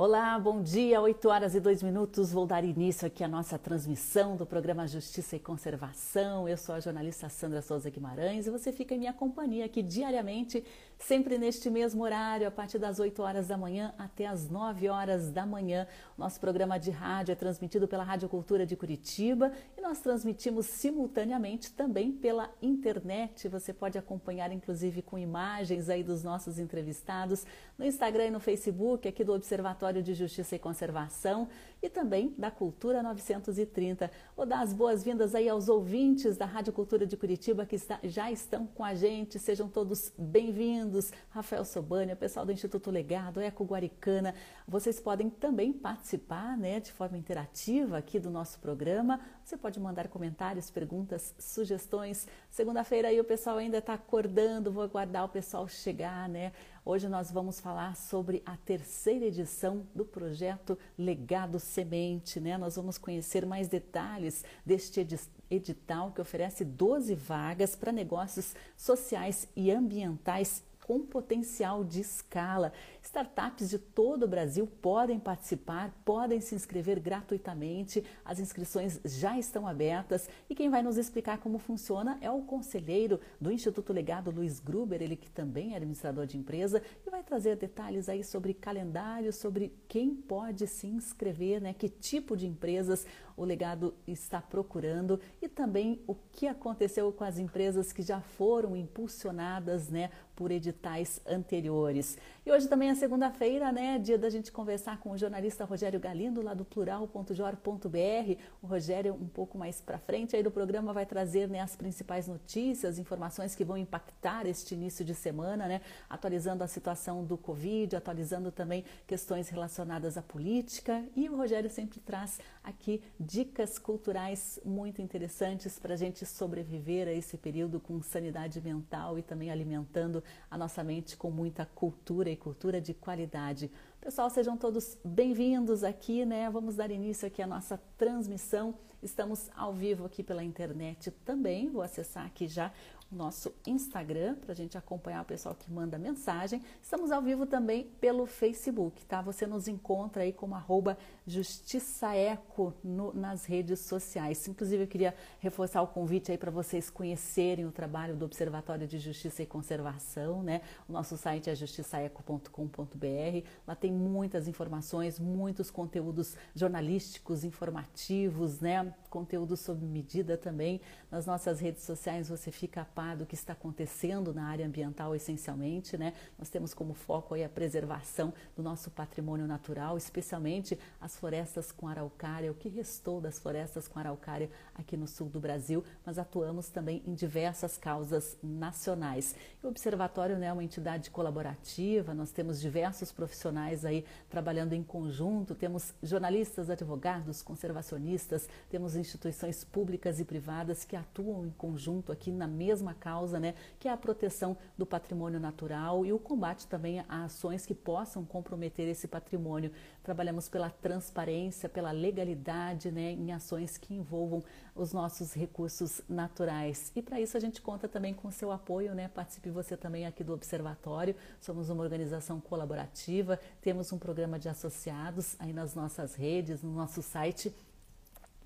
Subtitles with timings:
[0.00, 2.32] Olá, bom dia, 8 horas e 2 minutos.
[2.32, 6.48] Vou dar início aqui à nossa transmissão do programa Justiça e Conservação.
[6.48, 10.62] Eu sou a jornalista Sandra Souza Guimarães e você fica em minha companhia aqui diariamente,
[10.98, 15.30] sempre neste mesmo horário, a partir das 8 horas da manhã até as 9 horas
[15.30, 15.86] da manhã.
[16.16, 21.72] Nosso programa de rádio é transmitido pela Rádio Cultura de Curitiba e nós transmitimos simultaneamente
[21.72, 23.48] também pela internet.
[23.48, 27.46] Você pode acompanhar, inclusive, com imagens aí dos nossos entrevistados
[27.78, 31.48] no Instagram e no Facebook, aqui do Observatório de Justiça e Conservação
[31.80, 34.10] e também da Cultura 930.
[34.36, 38.30] Vou dar as boas-vindas aí aos ouvintes da Rádio Cultura de Curitiba que está, já
[38.30, 39.38] estão com a gente.
[39.38, 41.12] Sejam todos bem-vindos.
[41.30, 44.34] Rafael Sobania, pessoal do Instituto Legado, Eco Guaricana.
[44.66, 49.20] Vocês podem também participar né, de forma interativa aqui do nosso programa.
[49.44, 52.26] Você pode mandar comentários, perguntas, sugestões.
[52.50, 56.52] Segunda-feira aí o pessoal ainda está acordando, vou aguardar o pessoal chegar, né?
[56.90, 62.56] Hoje nós vamos falar sobre a terceira edição do projeto Legado Semente, né?
[62.56, 65.06] Nós vamos conhecer mais detalhes deste
[65.50, 72.72] edital que oferece 12 vagas para negócios sociais e ambientais com potencial de escala.
[73.02, 78.04] Startups de todo o Brasil podem participar, podem se inscrever gratuitamente.
[78.24, 83.20] As inscrições já estão abertas e quem vai nos explicar como funciona é o conselheiro
[83.40, 87.56] do Instituto Legado, Luiz Gruber, ele que também é administrador de empresa e vai trazer
[87.56, 91.74] detalhes aí sobre calendário, sobre quem pode se inscrever, né?
[91.74, 93.06] Que tipo de empresas
[93.38, 98.76] o legado está procurando e também o que aconteceu com as empresas que já foram
[98.76, 102.18] impulsionadas, né, por editais anteriores.
[102.44, 103.96] E hoje também é segunda-feira, né?
[103.96, 108.42] Dia da gente conversar com o jornalista Rogério Galindo, lá do plural.jor.br.
[108.60, 112.26] O Rogério, um pouco mais para frente aí do programa, vai trazer né, as principais
[112.26, 115.80] notícias, informações que vão impactar este início de semana, né?
[116.10, 121.04] Atualizando a situação do Covid, atualizando também questões relacionadas à política.
[121.14, 127.12] E o Rogério sempre traz aqui dicas culturais muito interessantes para a gente sobreviver a
[127.12, 132.36] esse período com sanidade mental e também alimentando a nossa mente com muita cultura e
[132.36, 133.70] cultura de qualidade.
[134.00, 136.48] Pessoal, sejam todos bem-vindos aqui, né?
[136.50, 138.74] Vamos dar início aqui à nossa transmissão.
[139.02, 141.68] Estamos ao vivo aqui pela internet também.
[141.68, 142.72] Vou acessar aqui já
[143.10, 146.62] nosso Instagram para a gente acompanhar o pessoal que manda mensagem.
[146.82, 149.22] Estamos ao vivo também pelo Facebook, tá?
[149.22, 154.46] Você nos encontra aí como arroba justiçaeco no, nas redes sociais.
[154.46, 158.98] Inclusive, eu queria reforçar o convite aí para vocês conhecerem o trabalho do Observatório de
[158.98, 160.60] Justiça e Conservação, né?
[160.88, 163.48] O nosso site é justiçaeco.com.br.
[163.66, 168.94] Lá tem muitas informações, muitos conteúdos jornalísticos, informativos, né?
[169.08, 170.80] Conteúdo sob medida também.
[171.10, 175.96] Nas nossas redes sociais você fica par do que está acontecendo na área ambiental essencialmente,
[175.96, 176.12] né?
[176.38, 181.88] Nós temos como foco aí a preservação do nosso patrimônio natural, especialmente as florestas com
[181.88, 186.68] araucária, o que restou das florestas com araucária aqui no sul do Brasil, mas atuamos
[186.68, 189.34] também em diversas causas nacionais.
[189.62, 195.54] o Observatório né, é uma entidade colaborativa, nós temos diversos profissionais aí trabalhando em conjunto,
[195.54, 202.46] temos jornalistas, advogados, conservacionistas, temos instituições públicas e privadas que atuam em conjunto aqui na
[202.46, 207.24] mesma causa, né, que é a proteção do patrimônio natural e o combate também a
[207.24, 209.72] ações que possam comprometer esse patrimônio.
[210.02, 214.42] Trabalhamos pela transparência, pela legalidade, né, em ações que envolvam
[214.74, 216.92] os nossos recursos naturais.
[216.94, 219.08] E para isso a gente conta também com o seu apoio, né?
[219.08, 221.14] Participe você também aqui do Observatório.
[221.40, 227.02] Somos uma organização colaborativa, temos um programa de associados aí nas nossas redes, no nosso
[227.02, 227.52] site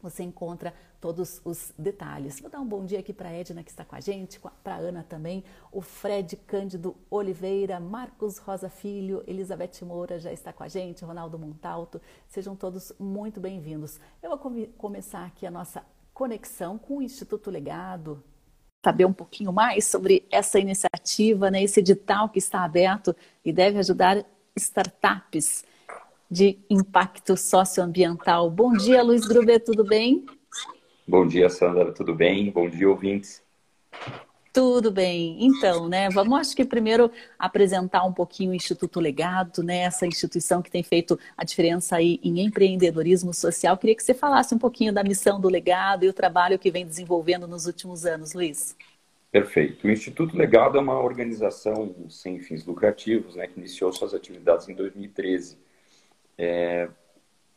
[0.02, 2.40] você encontra todos os detalhes.
[2.40, 4.74] Vou dar um bom dia aqui para a Edna, que está com a gente, para
[4.74, 10.62] a Ana também, o Fred Cândido Oliveira, Marcos Rosa Filho, Elizabeth Moura já está com
[10.62, 12.00] a gente, Ronaldo Montalto.
[12.28, 14.00] Sejam todos muito bem-vindos.
[14.22, 18.22] Eu vou come começar aqui a nossa conexão com o Instituto Legado,
[18.84, 23.14] saber um pouquinho mais sobre essa iniciativa, né, esse edital que está aberto
[23.44, 24.24] e deve ajudar
[24.56, 25.64] startups
[26.32, 28.50] de impacto socioambiental.
[28.50, 30.24] Bom dia, Luiz Gruber, tudo bem?
[31.06, 32.50] Bom dia, Sandra, tudo bem?
[32.50, 33.42] Bom dia, ouvintes.
[34.50, 35.36] Tudo bem.
[35.44, 40.62] Então, né, vamos acho que primeiro apresentar um pouquinho o Instituto Legado, né, essa instituição
[40.62, 43.76] que tem feito a diferença aí em empreendedorismo social.
[43.76, 46.86] Queria que você falasse um pouquinho da missão do Legado e o trabalho que vem
[46.86, 48.74] desenvolvendo nos últimos anos, Luiz.
[49.30, 49.86] Perfeito.
[49.86, 54.74] O Instituto Legado é uma organização sem fins lucrativos, né, que iniciou suas atividades em
[54.74, 55.60] 2013
[56.42, 56.88] é,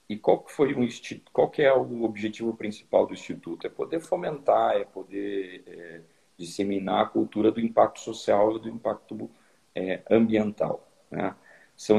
[0.07, 0.87] e qual que foi o
[1.33, 3.65] qual que é o objetivo principal do instituto?
[3.65, 6.01] É poder fomentar, é poder é,
[6.37, 9.29] disseminar a cultura do impacto social e do impacto
[9.73, 10.87] é, ambiental.
[11.09, 11.35] Né?
[11.75, 11.97] São,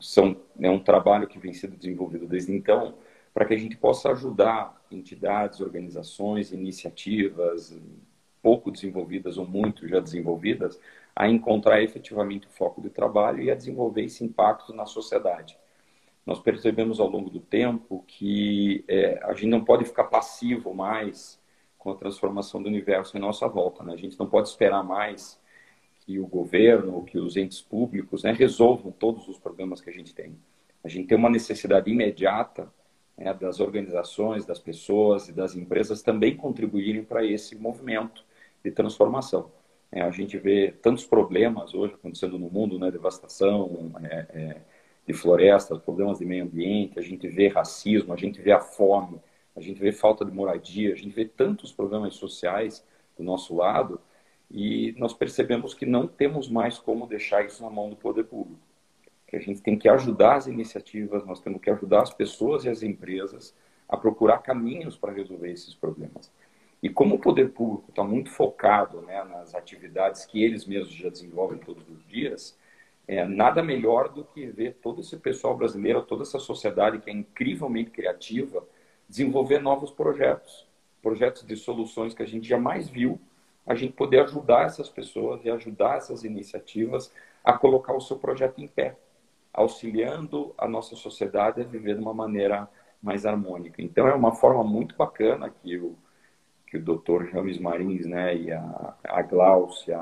[0.00, 2.94] são é um trabalho que vem sendo desenvolvido desde então
[3.34, 7.78] para que a gente possa ajudar entidades, organizações, iniciativas
[8.42, 10.80] pouco desenvolvidas ou muito já desenvolvidas
[11.14, 15.58] a encontrar efetivamente o foco do trabalho e a desenvolver esse impacto na sociedade.
[16.30, 21.40] Nós percebemos ao longo do tempo que é, a gente não pode ficar passivo mais
[21.76, 23.82] com a transformação do universo em nossa volta.
[23.82, 23.94] Né?
[23.94, 25.40] A gente não pode esperar mais
[26.06, 30.14] que o governo, que os entes públicos né, resolvam todos os problemas que a gente
[30.14, 30.38] tem.
[30.84, 32.72] A gente tem uma necessidade imediata
[33.18, 38.24] né, das organizações, das pessoas e das empresas também contribuírem para esse movimento
[38.64, 39.50] de transformação.
[39.90, 44.60] É, a gente vê tantos problemas hoje acontecendo no mundo, né, devastação é, é,
[45.10, 49.20] de florestas, problemas de meio ambiente, a gente vê racismo, a gente vê a fome,
[49.56, 52.84] a gente vê falta de moradia, a gente vê tantos problemas sociais
[53.16, 54.00] do nosso lado
[54.50, 58.70] e nós percebemos que não temos mais como deixar isso na mão do poder público
[59.30, 62.68] que a gente tem que ajudar as iniciativas, nós temos que ajudar as pessoas e
[62.68, 63.54] as empresas
[63.88, 66.32] a procurar caminhos para resolver esses problemas.
[66.82, 71.08] E como o poder público está muito focado né, nas atividades que eles mesmos já
[71.08, 72.58] desenvolvem todos os dias,
[73.10, 77.12] é, nada melhor do que ver todo esse pessoal brasileiro, toda essa sociedade que é
[77.12, 78.64] incrivelmente criativa,
[79.08, 80.64] desenvolver novos projetos,
[81.02, 83.20] projetos de soluções que a gente jamais viu,
[83.66, 87.12] a gente poder ajudar essas pessoas e ajudar essas iniciativas
[87.42, 88.96] a colocar o seu projeto em pé
[89.52, 92.68] auxiliando a nossa sociedade a viver de uma maneira
[93.02, 93.82] mais harmônica.
[93.82, 95.98] Então é uma forma muito bacana que o
[96.64, 97.32] que o Dr.
[97.32, 99.98] James Marins, né, e a, a Gláucia,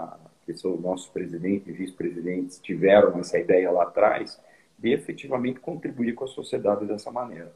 [0.52, 4.40] que são os nossos presidentes e vice-presidentes, tiveram essa ideia lá atrás
[4.78, 7.52] de efetivamente contribuir com a sociedade dessa maneira.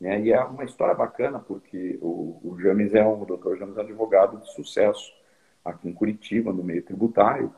[0.00, 0.22] Né?
[0.22, 3.58] E é uma história bacana porque o, o James é um, o Dr.
[3.58, 5.12] James é um advogado de sucesso
[5.62, 7.52] aqui em Curitiba, no meio tributário,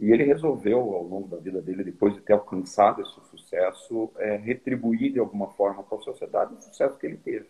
[0.00, 4.36] e ele resolveu, ao longo da vida dele, depois de ter alcançado esse sucesso, é,
[4.36, 7.46] retribuir de alguma forma para a sociedade o sucesso que ele teve.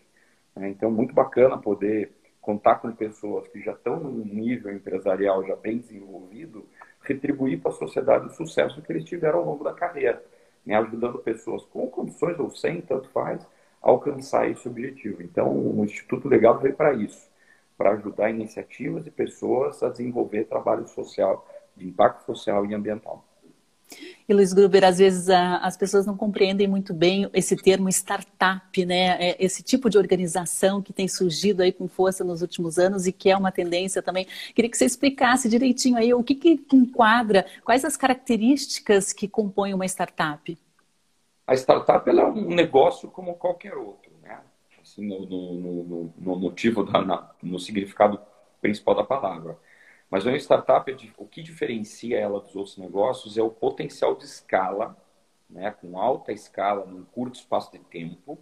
[0.55, 2.11] É, então, muito bacana poder
[2.41, 6.67] contar com pessoas que já estão num nível empresarial já bem desenvolvido,
[7.01, 10.23] retribuir para a sociedade o sucesso que eles tiveram ao longo da carreira,
[10.65, 13.45] né, ajudando pessoas com condições ou sem, tanto faz,
[13.81, 15.21] a alcançar esse objetivo.
[15.21, 17.29] Então, o Instituto Legal veio para isso,
[17.77, 23.25] para ajudar iniciativas e pessoas a desenvolver trabalho social de impacto social e ambiental.
[24.27, 28.85] E Luiz Gruber, às vezes a, as pessoas não compreendem muito bem esse termo startup,
[28.85, 29.17] né?
[29.19, 33.11] É esse tipo de organização que tem surgido aí com força nos últimos anos e
[33.11, 34.27] que é uma tendência também.
[34.53, 39.73] Queria que você explicasse direitinho aí o que, que enquadra, quais as características que compõem
[39.73, 40.57] uma startup.
[41.47, 44.39] A startup é um negócio como qualquer outro, né?
[44.81, 48.19] Assim, no, no, no, no motivo da, na, no significado
[48.61, 49.57] principal da palavra
[50.11, 54.97] mas uma startup, o que diferencia ela dos outros negócios é o potencial de escala,
[55.49, 58.37] né, com alta escala, num curto espaço de tempo,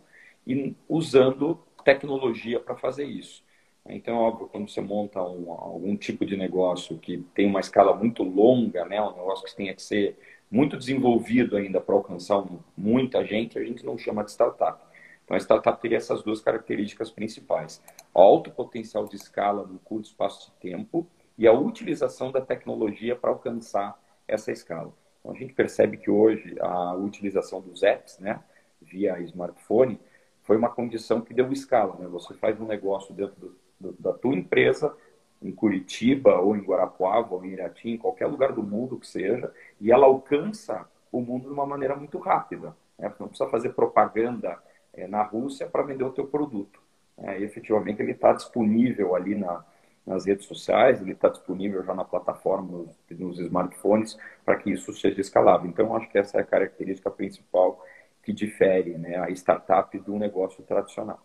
[0.48, 3.44] e usando tecnologia para fazer isso.
[3.88, 8.24] Então, óbvio, quando você monta um, algum tipo de negócio que tem uma escala muito
[8.24, 10.18] longa, né, um negócio que tenha que ser
[10.50, 12.44] muito desenvolvido ainda para alcançar
[12.76, 14.84] muita gente, a gente não chama de startup.
[15.24, 17.80] Então, a startup teria essas duas características principais:
[18.12, 21.08] alto potencial de escala num curto espaço de tempo
[21.40, 23.98] e a utilização da tecnologia para alcançar
[24.28, 24.92] essa escala.
[25.22, 28.44] Então, a gente percebe que hoje a utilização dos apps, né,
[28.82, 29.98] via smartphone,
[30.44, 31.96] foi uma condição que deu escala.
[31.98, 32.08] Né?
[32.10, 34.94] Você faz um negócio dentro do, do, da tua empresa,
[35.42, 39.50] em Curitiba, ou em Guarapuava, ou em Irati, em qualquer lugar do mundo que seja,
[39.80, 42.76] e ela alcança o mundo de uma maneira muito rápida.
[42.98, 43.14] Né?
[43.18, 44.62] Não precisa fazer propaganda
[44.94, 46.82] é, na Rússia para vender o teu produto.
[47.18, 49.64] É, efetivamente, ele está disponível ali na,
[50.10, 52.90] nas redes sociais, ele está disponível já na plataforma, nos,
[53.20, 55.70] nos smartphones, para que isso seja escalável.
[55.70, 57.86] Então, acho que essa é a característica principal
[58.24, 61.24] que difere né, a startup do negócio tradicional.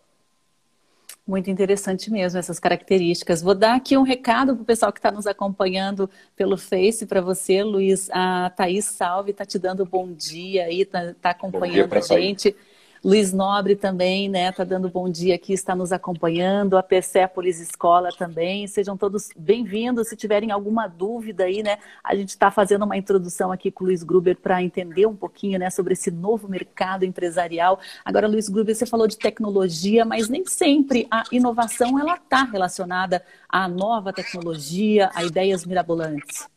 [1.27, 3.41] Muito interessante mesmo essas características.
[3.41, 7.19] Vou dar aqui um recado para o pessoal que está nos acompanhando pelo Face para
[7.19, 8.07] você, Luiz.
[8.11, 12.51] A Thaís Salve está te dando bom dia aí, está tá acompanhando a gente.
[12.51, 12.74] Thaís.
[13.05, 16.75] Luiz Nobre também, né, tá dando bom dia aqui, está nos acompanhando.
[16.75, 18.65] A Persépolis Escola também.
[18.65, 20.07] Sejam todos bem-vindos.
[20.07, 23.87] Se tiverem alguma dúvida aí, né, a gente está fazendo uma introdução aqui com o
[23.87, 27.79] Luiz Gruber para entender um pouquinho, né, sobre esse novo mercado empresarial.
[28.03, 33.23] Agora, Luiz Gruber, você falou de tecnologia, mas nem sempre a inovação ela está relacionada
[33.47, 36.47] à nova tecnologia, a ideias mirabolantes.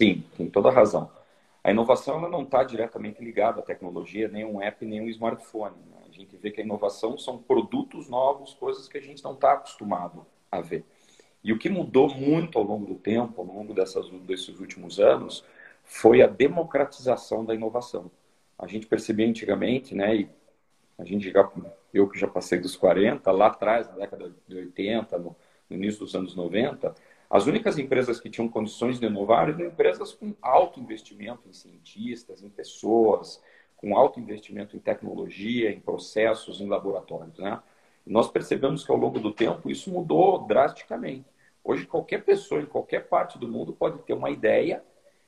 [0.00, 1.10] Sim, tem toda a razão.
[1.66, 5.74] A inovação ela não está diretamente ligada à tecnologia, nem um app, nem um smartphone.
[5.90, 5.95] Né?
[6.16, 10.24] Gente vê que a inovação são produtos novos, coisas que a gente não está acostumado
[10.50, 10.82] a ver.
[11.44, 15.44] E o que mudou muito ao longo do tempo, ao longo dessas, desses últimos anos,
[15.84, 18.10] foi a democratização da inovação.
[18.58, 20.28] a gente percebia antigamente, né, e
[20.96, 21.46] a gente já,
[21.92, 25.36] eu que já passei dos 40, lá atrás, na década de 80, no,
[25.68, 26.94] no início dos anos 90,
[27.28, 32.42] as únicas empresas que tinham condições de inovar eram empresas com alto investimento em cientistas,
[32.42, 33.42] em pessoas,
[33.86, 37.38] com alto investimento em tecnologia, em processos, em laboratórios.
[37.38, 37.62] Né?
[38.04, 41.24] Nós percebemos que ao longo do tempo isso mudou drasticamente.
[41.62, 44.82] Hoje, qualquer pessoa em qualquer parte do mundo pode ter uma ideia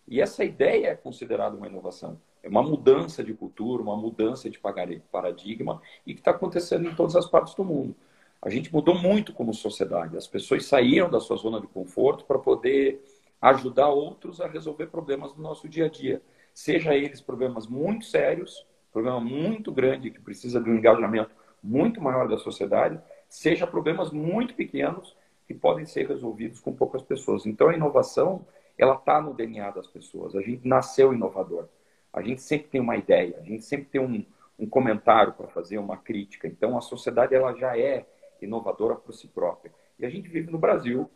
[0.09, 2.21] e essa ideia é considerada uma inovação.
[2.43, 7.15] É uma mudança de cultura, uma mudança de paradigma e que está acontecendo em todas
[7.15, 7.95] as partes do mundo.
[8.43, 10.17] A gente mudou muito como sociedade.
[10.17, 13.05] As pessoas saíram da sua zona de conforto para poder
[13.41, 16.21] ajudar outros a resolver problemas do nosso dia a dia.
[16.59, 21.31] Seja eles problemas muito sérios, problema muito grande que precisa de um engajamento
[21.63, 27.47] muito maior da sociedade, seja problemas muito pequenos que podem ser resolvidos com poucas pessoas.
[27.47, 28.45] Então a inovação,
[28.77, 30.35] ela está no DNA das pessoas.
[30.35, 31.69] A gente nasceu inovador.
[32.13, 34.27] A gente sempre tem uma ideia, a gente sempre tem um,
[34.59, 36.49] um comentário para fazer, uma crítica.
[36.49, 38.05] Então a sociedade ela já é
[38.43, 39.73] inovadora por si própria.
[39.97, 41.09] E a gente vive no Brasil,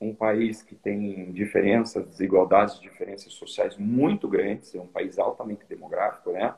[0.00, 6.30] um país que tem diferenças, desigualdades, diferenças sociais muito grandes, é um país altamente demográfico,
[6.32, 6.54] né?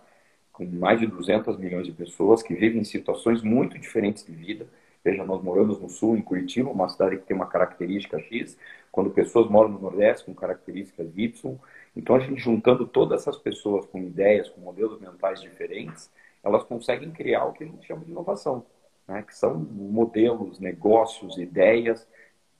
[0.52, 4.66] com mais de 200 milhões de pessoas que vivem em situações muito diferentes de vida.
[5.02, 8.59] Veja, nós moramos no sul, em Curitiba, uma cidade que tem uma característica X,
[8.92, 11.59] quando pessoas moram no Nordeste com características Y.
[11.97, 16.11] Então, a gente juntando todas essas pessoas com ideias, com modelos mentais diferentes,
[16.44, 18.66] elas conseguem criar o que a gente chama de inovação
[19.11, 22.06] né, que são modelos, negócios, ideias,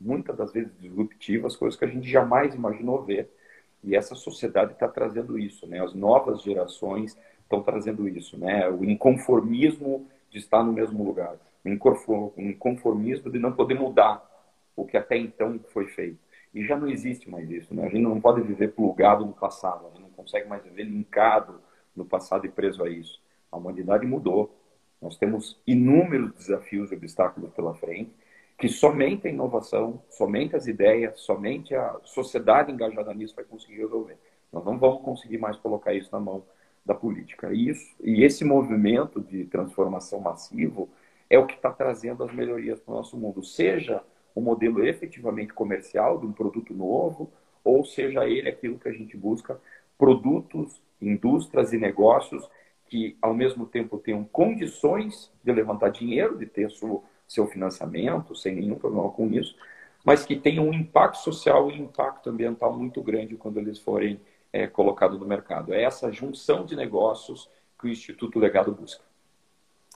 [0.01, 3.31] muitas das vezes disruptivas, coisas que a gente jamais imaginou ver.
[3.83, 5.83] E essa sociedade está trazendo isso, né?
[5.83, 8.69] As novas gerações estão trazendo isso, né?
[8.69, 14.25] O inconformismo de estar no mesmo lugar, o inconformismo de não poder mudar
[14.77, 16.19] o que até então foi feito.
[16.55, 17.85] E já não existe mais isso, né?
[17.85, 21.61] A gente não pode viver plugado no passado, a gente não consegue mais viver linkado
[21.95, 23.21] no passado e preso a isso.
[23.53, 24.57] A humanidade mudou,
[25.01, 28.11] nós temos inúmeros desafios e obstáculos pela frente,
[28.61, 34.19] que somente a inovação, somente as ideias, somente a sociedade engajada nisso vai conseguir resolver.
[34.53, 36.45] Nós não vamos conseguir mais colocar isso na mão
[36.85, 37.53] da política.
[37.55, 40.91] Isso, e esse movimento de transformação massivo
[41.31, 44.03] é o que está trazendo as melhorias para o nosso mundo, seja
[44.35, 47.33] o modelo efetivamente comercial de um produto novo,
[47.65, 49.59] ou seja ele aquilo que a gente busca,
[49.97, 52.47] produtos, indústrias e negócios
[52.87, 58.57] que, ao mesmo tempo, tenham condições de levantar dinheiro, de ter seu, seu financiamento, sem
[58.57, 59.55] nenhum problema com isso,
[60.05, 64.21] mas que tenham um impacto social e impacto ambiental muito grande quando eles forem
[64.53, 65.73] é, colocados no mercado.
[65.73, 69.05] É essa junção de negócios que o Instituto Legado busca.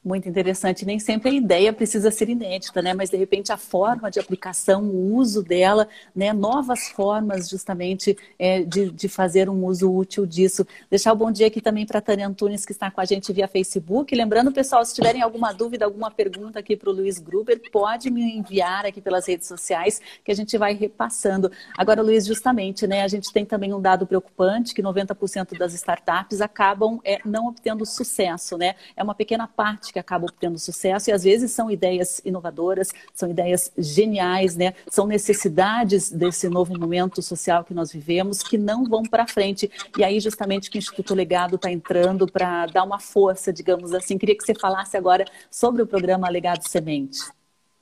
[0.05, 0.85] Muito interessante.
[0.85, 2.93] Nem sempre a ideia precisa ser inédita, né?
[2.93, 6.31] Mas de repente a forma de aplicação, o uso dela, né?
[6.31, 10.67] Novas formas justamente é, de, de fazer um uso útil disso.
[10.91, 13.05] Deixar o um bom dia aqui também para a Tânia Antunes, que está com a
[13.07, 14.15] gente via Facebook.
[14.15, 18.37] Lembrando, pessoal, se tiverem alguma dúvida, alguma pergunta aqui para o Luiz Gruber, pode me
[18.37, 21.51] enviar aqui pelas redes sociais, que a gente vai repassando.
[21.79, 23.05] Agora, Luiz, justamente, né?
[23.05, 27.87] A gente tem também um dado preocupante que 90% das startups acabam é, não obtendo
[27.87, 28.75] sucesso, né?
[28.95, 33.31] É uma pequena parte que acabam obtendo sucesso e às vezes são ideias inovadoras, são
[33.31, 34.75] ideias geniais, né?
[34.91, 39.71] São necessidades desse novo momento social que nós vivemos que não vão para frente.
[39.97, 44.19] E aí justamente que o Instituto Legado está entrando para dar uma força, digamos assim.
[44.19, 47.21] Queria que você falasse agora sobre o programa Legado Semente.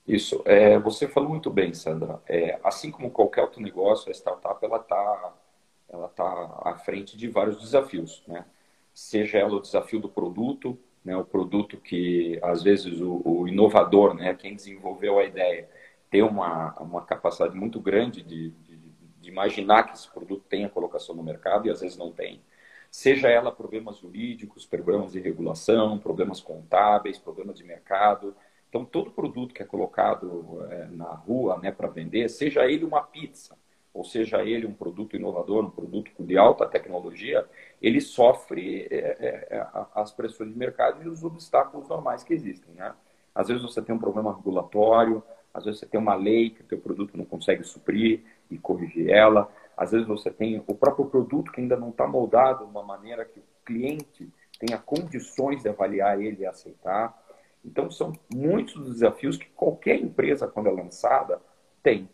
[0.07, 2.21] Isso, é, você falou muito bem, Sandra.
[2.29, 5.33] É, assim como qualquer outro negócio, a startup ela está
[5.89, 8.45] ela tá à frente de vários desafios, né?
[8.95, 14.15] Seja ela o desafio do produto, né, o produto que, às vezes, o, o, inovador,
[14.15, 15.69] né, quem desenvolveu a ideia,
[16.11, 18.77] tem uma, uma capacidade muito grande de, de,
[19.21, 22.41] de imaginar que esse produto tenha colocação no mercado e, às vezes, não tem.
[22.91, 28.37] Seja ela problemas jurídicos, problemas de regulação, problemas contábeis, problemas de mercado.
[28.69, 33.03] Então, todo produto que é colocado é, na rua né, para vender, seja ele uma
[33.03, 33.57] pizza,
[33.95, 37.47] ou seja ele um produto inovador, um produto de alta tecnologia,
[37.81, 42.75] ele sofre é, é, é as pressões de mercado e os obstáculos normais que existem.
[42.75, 42.93] Né?
[43.35, 45.23] Às vezes você tem um problema regulatório,
[45.53, 49.11] às vezes você tem uma lei que o teu produto não consegue suprir e corrigir
[49.11, 52.83] ela, às vezes você tem o próprio produto que ainda não está moldado de uma
[52.83, 57.21] maneira que o cliente tenha condições de avaliar ele e aceitar.
[57.65, 61.41] Então, são muitos dos desafios que qualquer empresa, quando é lançada,
[61.83, 62.09] tem.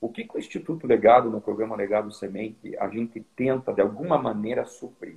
[0.00, 4.16] O que, que o Instituto Legado, no programa Legado Semente, a gente tenta, de alguma
[4.16, 5.16] maneira, suprir?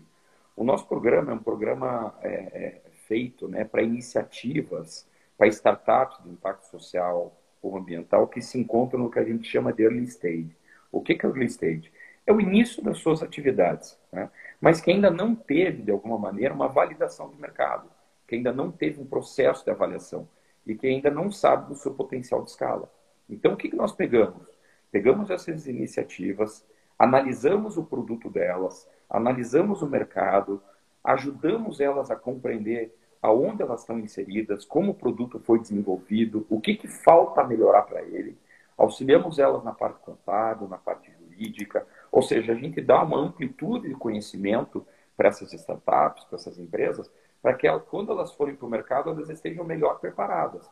[0.55, 5.07] O nosso programa é um programa é, é, feito né, para iniciativas,
[5.37, 9.71] para startups de impacto social ou ambiental que se encontram no que a gente chama
[9.71, 10.55] de early stage.
[10.91, 11.91] O que, que é early stage?
[12.25, 14.29] é o início das suas atividades, né?
[14.59, 17.89] mas que ainda não teve, de alguma maneira, uma validação de mercado,
[18.27, 20.27] que ainda não teve um processo de avaliação
[20.65, 22.91] e que ainda não sabe do seu potencial de escala.
[23.29, 24.47] Então, o que, que nós pegamos?
[24.91, 26.65] Pegamos essas iniciativas,
[26.99, 30.61] analisamos o produto delas, analisamos o mercado,
[31.03, 36.75] ajudamos elas a compreender aonde elas estão inseridas, como o produto foi desenvolvido, o que,
[36.75, 38.37] que falta melhorar para ele,
[38.77, 43.87] auxiliamos elas na parte contábil, na parte jurídica, ou seja, a gente dá uma amplitude
[43.87, 47.09] de conhecimento para essas startups, para essas empresas,
[47.41, 50.69] para que elas, quando elas forem para o mercado, elas estejam melhor preparadas.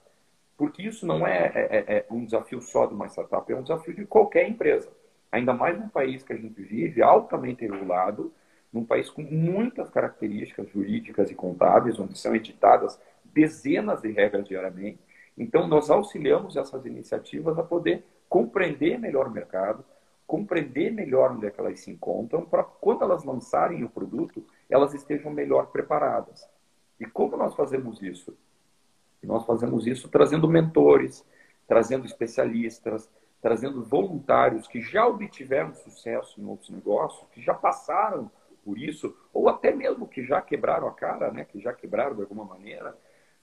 [0.59, 3.61] Porque isso não é, é, é, é, um desafio só de uma startup, é um
[3.61, 4.89] desafio de qualquer empresa.
[5.31, 8.33] Ainda mais num país que a gente vive, altamente regulado,
[8.73, 14.99] num país com muitas características jurídicas e contábeis, onde são editadas dezenas de regras diariamente.
[15.37, 19.85] Então, nós auxiliamos essas iniciativas a poder compreender melhor o mercado,
[20.27, 24.93] compreender melhor onde é que elas se encontram, para quando elas lançarem o produto, elas
[24.93, 26.45] estejam melhor preparadas.
[26.99, 28.37] E como nós fazemos isso?
[29.23, 31.25] Nós fazemos isso trazendo mentores,
[31.67, 33.09] trazendo especialistas,
[33.41, 38.29] trazendo voluntários que já obtiveram sucesso em outros negócios, que já passaram
[38.63, 42.21] por isso, ou até mesmo que já quebraram a cara, né, que já quebraram de
[42.21, 42.95] alguma maneira,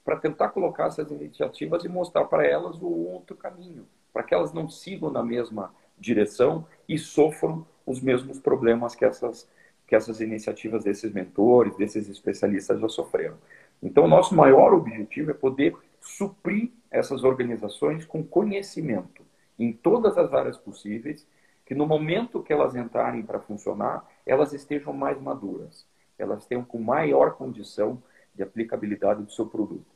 [0.04, 4.52] para tentar colocar essas iniciativas e mostrar para elas o outro caminho, para que elas
[4.52, 9.48] não sigam na mesma direção e sofram os mesmos problemas que essas,
[9.86, 13.36] que essas iniciativas desses mentores, desses especialistas já sofreram.
[13.82, 19.24] Então, o nosso maior objetivo é poder suprir essas organizações com conhecimento
[19.58, 21.26] em todas as áreas possíveis,
[21.64, 25.86] que no momento que elas entrarem para funcionar, elas estejam mais maduras,
[26.18, 28.02] elas tenham com maior condição
[28.34, 29.86] de aplicabilidade do seu produto.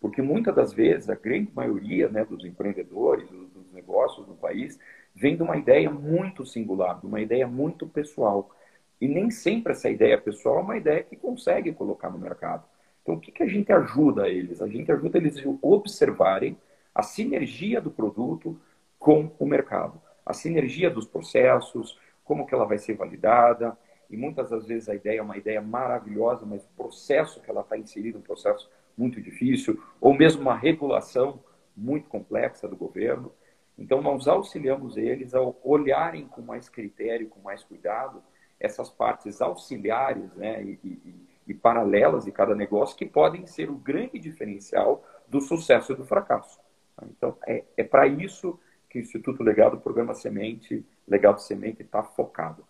[0.00, 4.78] Porque muitas das vezes, a grande maioria né, dos empreendedores, dos negócios no país,
[5.14, 8.50] vem de uma ideia muito singular, de uma ideia muito pessoal.
[8.98, 12.64] E nem sempre essa ideia pessoal é uma ideia que consegue colocar no mercado.
[13.02, 14.60] Então, o que, que a gente ajuda eles?
[14.60, 16.56] A gente ajuda eles a observarem
[16.94, 18.58] a sinergia do produto
[18.98, 23.76] com o mercado, a sinergia dos processos, como que ela vai ser validada.
[24.08, 27.62] E muitas das vezes a ideia é uma ideia maravilhosa, mas o processo que ela
[27.62, 31.42] está inserida é um processo muito difícil, ou mesmo uma regulação
[31.76, 33.32] muito complexa do governo.
[33.78, 38.22] Então, nós auxiliamos eles a olharem com mais critério, com mais cuidado,
[38.58, 43.74] essas partes auxiliares né, e, e, e paralelas de cada negócio que podem ser o
[43.74, 46.60] grande diferencial do sucesso e do fracasso.
[47.02, 48.58] Então, é, é para isso
[48.88, 52.64] que o Instituto Legado, o programa Semente, Legado Semente, está focado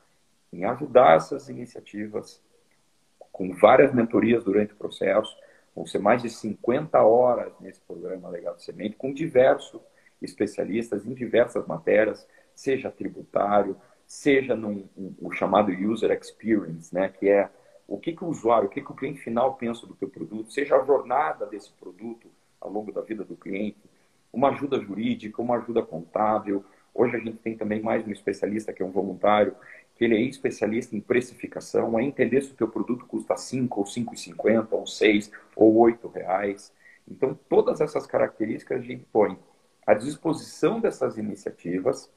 [0.52, 2.42] em ajudar essas iniciativas
[3.18, 5.36] com várias mentorias durante o processo.
[5.74, 9.80] Vão ser mais de 50 horas nesse programa Legado Semente, com diversos
[10.20, 14.88] especialistas em diversas matérias, seja tributário, seja no
[15.20, 17.48] o chamado user experience, né, que é
[17.90, 20.52] o que, que o usuário, o que, que o cliente final pensa do teu produto,
[20.52, 22.28] seja a jornada desse produto
[22.60, 23.78] ao longo da vida do cliente,
[24.32, 26.64] uma ajuda jurídica, uma ajuda contábil.
[26.94, 29.56] Hoje a gente tem também mais um especialista que é um voluntário,
[29.96, 33.84] que ele é especialista em precificação, a entender se o teu produto custa 5 ou
[33.84, 36.72] 5,50 ou 6 ou 8 reais.
[37.10, 39.36] Então, todas essas características a gente põe
[39.84, 42.08] à disposição dessas iniciativas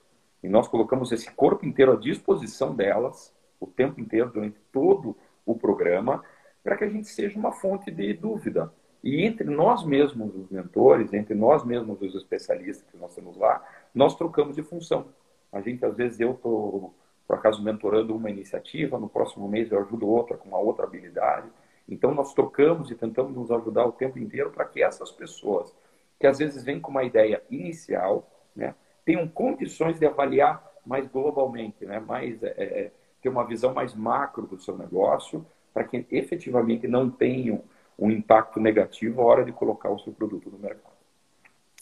[0.44, 5.56] e nós colocamos esse corpo inteiro à disposição delas o tempo inteiro, durante todo o
[5.56, 6.24] programa,
[6.64, 8.72] para que a gente seja uma fonte de dúvida.
[9.04, 13.62] E entre nós mesmos, os mentores, entre nós mesmos, os especialistas que nós temos lá,
[13.94, 15.08] nós trocamos de função.
[15.52, 16.94] A gente, às vezes, eu estou,
[17.28, 21.48] por acaso, mentorando uma iniciativa, no próximo mês eu ajudo outra com uma outra habilidade.
[21.88, 25.76] Então, nós trocamos e tentamos nos ajudar o tempo inteiro para que essas pessoas
[26.24, 31.86] que às vezes vem com uma ideia inicial, né, tenham condições de avaliar mais globalmente,
[31.86, 32.92] né, mais, é, é,
[33.24, 37.64] ter uma visão mais macro do seu negócio, para que efetivamente não tenham
[37.98, 40.94] um impacto negativo à hora de colocar o seu produto no mercado.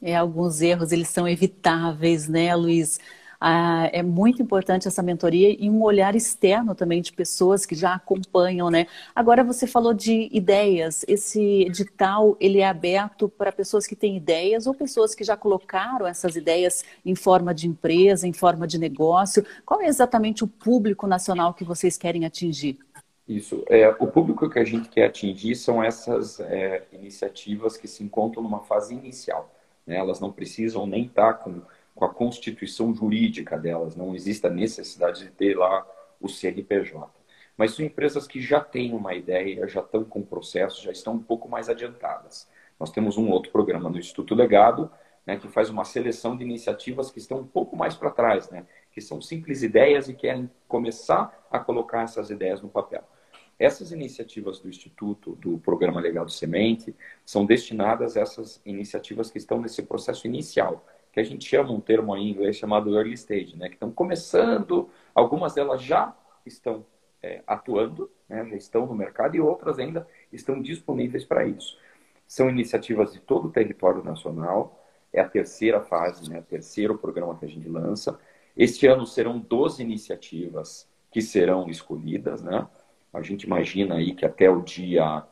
[0.01, 2.99] É, alguns erros eles são evitáveis, né, Luiz?
[3.43, 7.95] Ah, é muito importante essa mentoria e um olhar externo também de pessoas que já
[7.95, 8.85] acompanham, né?
[9.15, 11.03] Agora você falou de ideias.
[11.07, 16.05] Esse edital ele é aberto para pessoas que têm ideias ou pessoas que já colocaram
[16.05, 19.43] essas ideias em forma de empresa, em forma de negócio.
[19.65, 22.77] Qual é exatamente o público nacional que vocês querem atingir?
[23.27, 23.65] Isso.
[23.69, 28.43] É, o público que a gente quer atingir são essas é, iniciativas que se encontram
[28.43, 29.51] numa fase inicial.
[29.87, 29.95] Né?
[29.95, 31.63] Elas não precisam nem estar com
[31.95, 35.85] com a constituição jurídica delas, não existe a necessidade de ter lá
[36.19, 37.09] o CNPJ.
[37.57, 41.13] Mas são empresas que já têm uma ideia, já estão com o processo, já estão
[41.13, 42.47] um pouco mais adiantadas.
[42.79, 44.89] Nós temos um outro programa no Instituto Legado,
[45.25, 48.65] né, que faz uma seleção de iniciativas que estão um pouco mais para trás, né,
[48.91, 53.03] que são simples ideias e querem começar a colocar essas ideias no papel.
[53.59, 59.37] Essas iniciativas do Instituto, do Programa Legal do Semente, são destinadas a essas iniciativas que
[59.37, 63.55] estão nesse processo inicial, que a gente chama um termo em inglês chamado early stage,
[63.57, 63.67] né?
[63.67, 66.85] que estão começando, algumas delas já estão
[67.21, 68.45] é, atuando, né?
[68.49, 71.77] já estão no mercado, e outras ainda estão disponíveis para isso.
[72.25, 74.77] São iniciativas de todo o território nacional,
[75.11, 76.39] é a terceira fase, né?
[76.39, 78.17] o terceiro programa que a gente lança.
[78.55, 82.65] Este ano serão 12 iniciativas que serão escolhidas, né?
[83.11, 85.25] A gente imagina aí que até o dia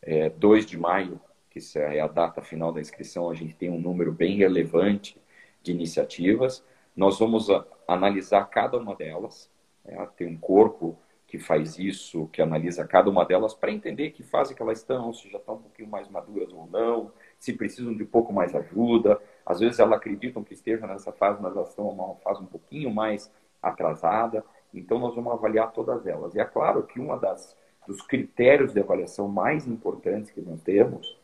[0.00, 1.20] é, 2 de maio,
[1.50, 5.20] que é a data final da inscrição, a gente tem um número bem relevante
[5.66, 6.64] de iniciativas.
[6.94, 7.48] Nós vamos
[7.86, 9.50] analisar cada uma delas.
[9.84, 10.08] Né?
[10.16, 14.54] Tem um corpo que faz isso, que analisa cada uma delas para entender que fase
[14.54, 18.04] que elas estão, se já estão um pouquinho mais maduras ou não, se precisam de
[18.04, 19.20] um pouco mais ajuda.
[19.44, 22.90] Às vezes elas acreditam que estejam nessa fase, mas elas estão numa fase um pouquinho
[22.94, 24.44] mais atrasada.
[24.72, 26.34] Então, nós vamos avaliar todas elas.
[26.34, 31.16] E é claro que uma das dos critérios de avaliação mais importantes que nós temos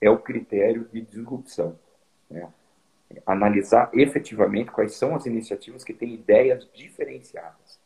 [0.00, 1.76] é o critério de disrupção.
[2.30, 2.48] Né?
[3.26, 7.78] Analisar efetivamente quais são as iniciativas que têm ideias diferenciadas,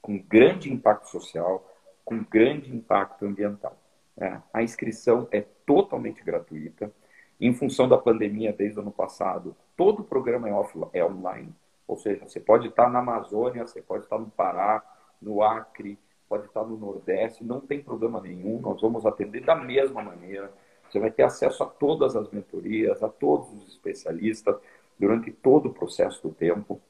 [0.00, 1.70] com grande impacto social,
[2.04, 3.76] com grande impacto ambiental.
[4.16, 6.92] É, a inscrição é totalmente gratuita.
[7.40, 11.54] Em função da pandemia, desde o ano passado, todo o programa é, offline, é online.
[11.86, 14.82] Ou seja, você pode estar na Amazônia, você pode estar no Pará,
[15.20, 15.98] no Acre,
[16.28, 20.52] pode estar no Nordeste, não tem problema nenhum, nós vamos atender da mesma maneira.
[20.94, 24.54] Você vai ter acesso a todas as mentorias, a todos os especialistas,
[24.96, 26.80] durante todo o processo do tempo.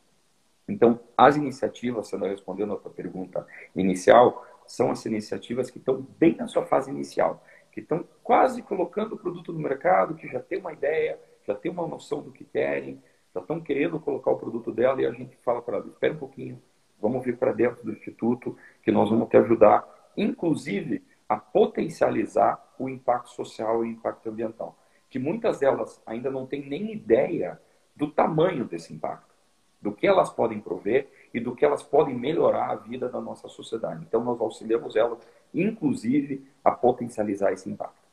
[0.69, 6.37] Então, as iniciativas, sendo respondendo a tua pergunta inicial, são as iniciativas que estão bem
[6.37, 10.59] na sua fase inicial, que estão quase colocando o produto no mercado, que já tem
[10.59, 13.03] uma ideia, já tem uma noção do que querem,
[13.35, 16.19] já estão querendo colocar o produto dela e a gente fala para ela, espera um
[16.19, 16.61] pouquinho,
[17.01, 22.89] vamos vir para dentro do Instituto, que nós vamos te ajudar, inclusive, a potencializar o
[22.89, 24.77] impacto social e o impacto ambiental.
[25.09, 27.61] Que muitas delas ainda não têm nem ideia
[27.95, 29.35] do tamanho desse impacto,
[29.81, 33.49] do que elas podem prover e do que elas podem melhorar a vida da nossa
[33.49, 34.05] sociedade.
[34.07, 35.19] Então, nós auxiliamos elas,
[35.53, 38.04] inclusive, a potencializar esse impacto.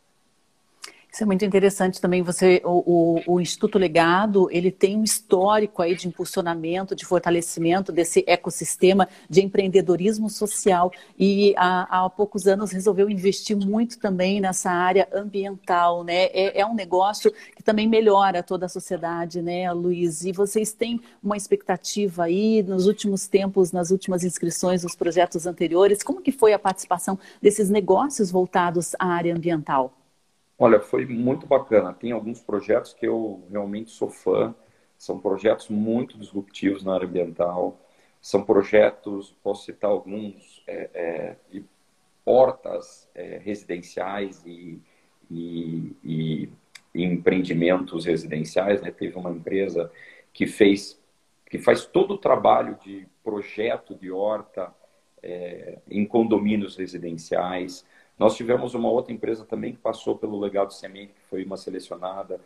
[1.21, 2.23] Isso é muito interessante também.
[2.23, 7.91] Você, o, o, o, Instituto Legado, ele tem um histórico aí de impulsionamento, de fortalecimento
[7.91, 14.71] desse ecossistema de empreendedorismo social e há, há poucos anos resolveu investir muito também nessa
[14.71, 16.23] área ambiental, né?
[16.33, 20.25] É, é, um negócio que também melhora toda a sociedade, né, Luiz?
[20.25, 26.01] E vocês têm uma expectativa aí nos últimos tempos, nas últimas inscrições dos projetos anteriores,
[26.01, 30.00] como que foi a participação desses negócios voltados à área ambiental?
[30.63, 31.91] Olha, foi muito bacana.
[31.91, 34.53] Tem alguns projetos que eu realmente sou fã.
[34.95, 37.79] São projetos muito disruptivos na área ambiental.
[38.21, 41.61] São projetos, posso citar alguns, é, é,
[42.23, 44.79] portas é, residenciais e,
[45.31, 46.49] e, e,
[46.93, 48.83] e, empreendimentos residenciais.
[48.83, 48.91] Né?
[48.91, 49.91] Teve uma empresa
[50.31, 51.01] que fez,
[51.49, 54.71] que faz todo o trabalho de projeto de horta
[55.23, 57.83] é, em condomínios residenciais.
[58.17, 62.39] Nós tivemos uma outra empresa também que passou pelo legado semente, que foi uma selecionada,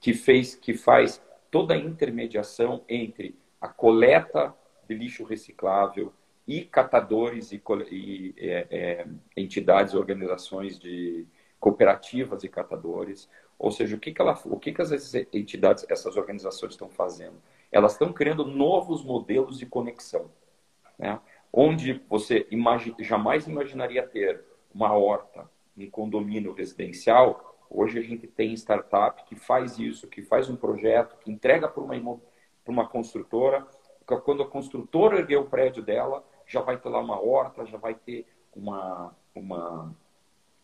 [0.00, 4.54] que fez, que faz toda a intermediação entre a coleta
[4.88, 6.12] de lixo reciclável
[6.46, 11.26] e catadores e, e é, é, entidades, organizações de
[11.60, 13.28] cooperativas e catadores.
[13.58, 17.36] Ou seja, o que, que, ela, o que, que essas entidades, essas organizações estão fazendo?
[17.70, 20.30] Elas estão criando novos modelos de conexão,
[20.98, 21.20] né?
[21.52, 24.42] onde você imagi jamais imaginaria ter
[24.78, 30.48] uma horta, um condomínio residencial, hoje a gente tem startup que faz isso, que faz
[30.48, 32.20] um projeto, que entrega para uma,
[32.64, 33.66] uma construtora,
[34.24, 37.92] quando a construtora erguer o prédio dela, já vai ter lá uma horta, já vai
[37.92, 39.92] ter uma, uma,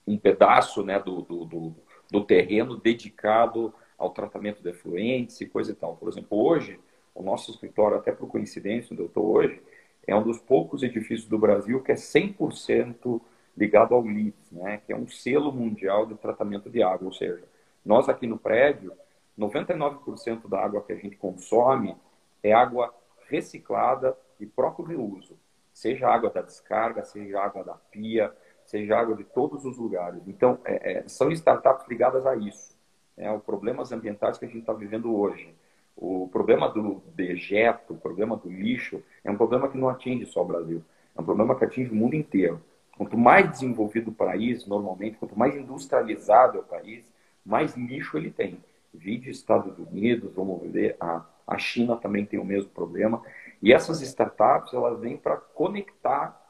[0.06, 1.74] um pedaço né, do, do, do,
[2.08, 5.96] do terreno dedicado ao tratamento de efluentes e coisa e tal.
[5.96, 6.78] Por exemplo, hoje,
[7.12, 9.60] o nosso escritório, até por coincidência, onde eu estou hoje,
[10.06, 13.20] é um dos poucos edifícios do Brasil que é 100%
[13.56, 17.06] ligado ao LEED, né, que é um selo mundial de tratamento de água.
[17.06, 17.44] Ou seja,
[17.84, 18.92] nós aqui no prédio,
[19.38, 21.96] 99% da água que a gente consome
[22.42, 22.94] é água
[23.28, 25.38] reciclada e próprio reuso.
[25.72, 28.32] Seja água da descarga, seja água da pia,
[28.64, 30.22] seja água de todos os lugares.
[30.26, 32.78] Então, é, é, são startups ligadas a isso.
[33.16, 35.54] Né, os problemas ambientais que a gente está vivendo hoje.
[35.96, 40.42] O problema do dejeto, o problema do lixo, é um problema que não atinge só
[40.42, 40.82] o Brasil.
[41.16, 42.60] É um problema que atinge o mundo inteiro.
[42.96, 47.04] Quanto mais desenvolvido o país, normalmente, quanto mais industrializado é o país,
[47.44, 48.62] mais lixo ele tem.
[48.92, 53.20] Vide Estados Unidos, vamos ver, a, a China também tem o mesmo problema.
[53.60, 56.40] E essas startups, elas vêm para conectar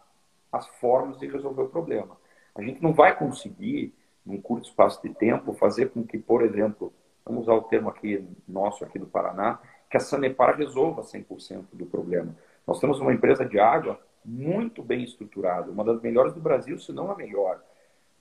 [0.52, 2.16] as formas de resolver o problema.
[2.54, 6.92] A gente não vai conseguir, num curto espaço de tempo, fazer com que, por exemplo,
[7.24, 9.58] vamos usar o termo aqui nosso aqui do Paraná,
[9.90, 12.36] que a Sanepar resolva 100% do problema.
[12.66, 16.92] Nós temos uma empresa de água muito bem estruturada, uma das melhores do Brasil, se
[16.92, 17.60] não a melhor.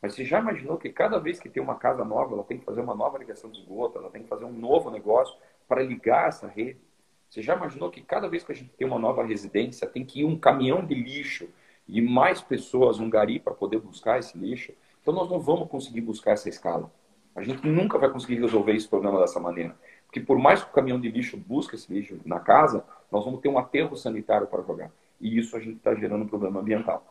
[0.02, 2.66] Mas você já imaginou que cada vez que tem uma casa nova, ela tem que
[2.66, 5.38] fazer uma nova ligação de esgoto, ela tem que fazer um novo negócio
[5.68, 6.82] para ligar essa rede?
[7.30, 10.20] Você já imaginou que cada vez que a gente tem uma nova residência, tem que
[10.20, 11.48] ir um caminhão de lixo
[11.88, 14.74] e mais pessoas, um gari para poder buscar esse lixo?
[15.02, 16.92] Então nós não vamos conseguir buscar essa escala.
[17.36, 19.76] A gente nunca vai conseguir resolver esse problema dessa maneira.
[20.06, 23.39] Porque por mais que o caminhão de lixo busque esse lixo na casa, nós vamos
[23.39, 24.92] ter um aterro sanitário para jogar.
[25.23, 27.01] E isso a gente está gerando um problema ambiental.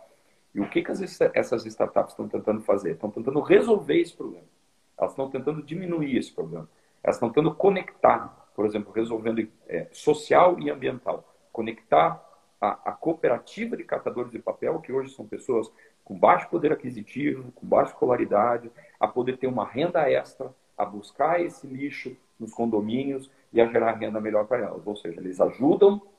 [0.54, 2.92] E o que, que essas startups estão tentando fazer?
[2.92, 4.44] Estão tentando resolver esse problema.
[4.98, 6.68] Elas estão tentando diminuir esse problema.
[7.02, 11.26] Elas estão tentando conectar, por exemplo, resolvendo é, social e ambiental.
[11.50, 12.22] Conectar
[12.60, 15.72] a, a, cooperativa de catadores de papel, que hoje são pessoas
[16.04, 18.70] com baixo poder aquisitivo, com baixa escolaridade,
[19.00, 23.92] a poder ter uma renda extra, a buscar esse lixo nos condomínios e a gerar
[23.92, 24.86] renda melhor para elas.
[24.86, 26.11] Ou seja, eles ajudam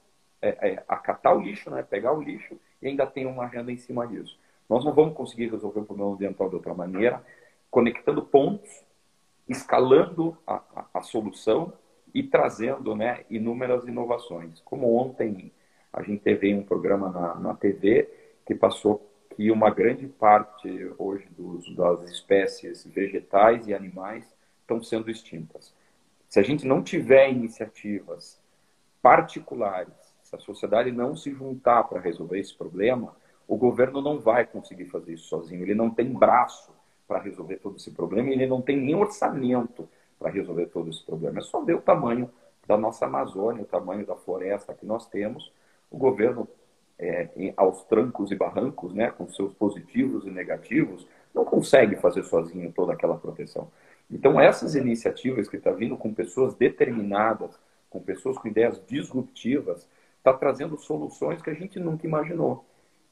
[0.43, 3.71] é, é, a catar o lixo, né, pegar o lixo e ainda tem uma renda
[3.71, 4.37] em cima disso.
[4.69, 7.23] Nós não vamos conseguir resolver o problema ambiental de outra maneira,
[7.71, 8.83] conectando pontos,
[9.47, 11.73] escalando a, a, a solução
[12.13, 14.59] e trazendo né, inúmeras inovações.
[14.65, 15.51] Como ontem
[15.93, 18.09] a gente teve um programa na, na TV
[18.45, 24.25] que passou que uma grande parte hoje dos, das espécies vegetais e animais
[24.61, 25.73] estão sendo extintas.
[26.27, 28.39] Se a gente não tiver iniciativas
[29.01, 30.02] particulares,
[30.35, 33.15] a sociedade não se juntar para resolver esse problema,
[33.47, 35.63] o governo não vai conseguir fazer isso sozinho.
[35.63, 36.71] Ele não tem braço
[37.07, 41.03] para resolver todo esse problema e ele não tem nem orçamento para resolver todo esse
[41.03, 41.39] problema.
[41.39, 42.29] É só ver o tamanho
[42.67, 45.51] da nossa Amazônia, o tamanho da floresta que nós temos.
[45.91, 46.47] O governo,
[46.97, 52.71] é, aos trancos e barrancos, né, com seus positivos e negativos, não consegue fazer sozinho
[52.71, 53.69] toda aquela proteção.
[54.09, 59.87] Então, essas iniciativas que estão tá vindo com pessoas determinadas, com pessoas com ideias disruptivas,
[60.23, 62.65] está trazendo soluções que a gente nunca imaginou.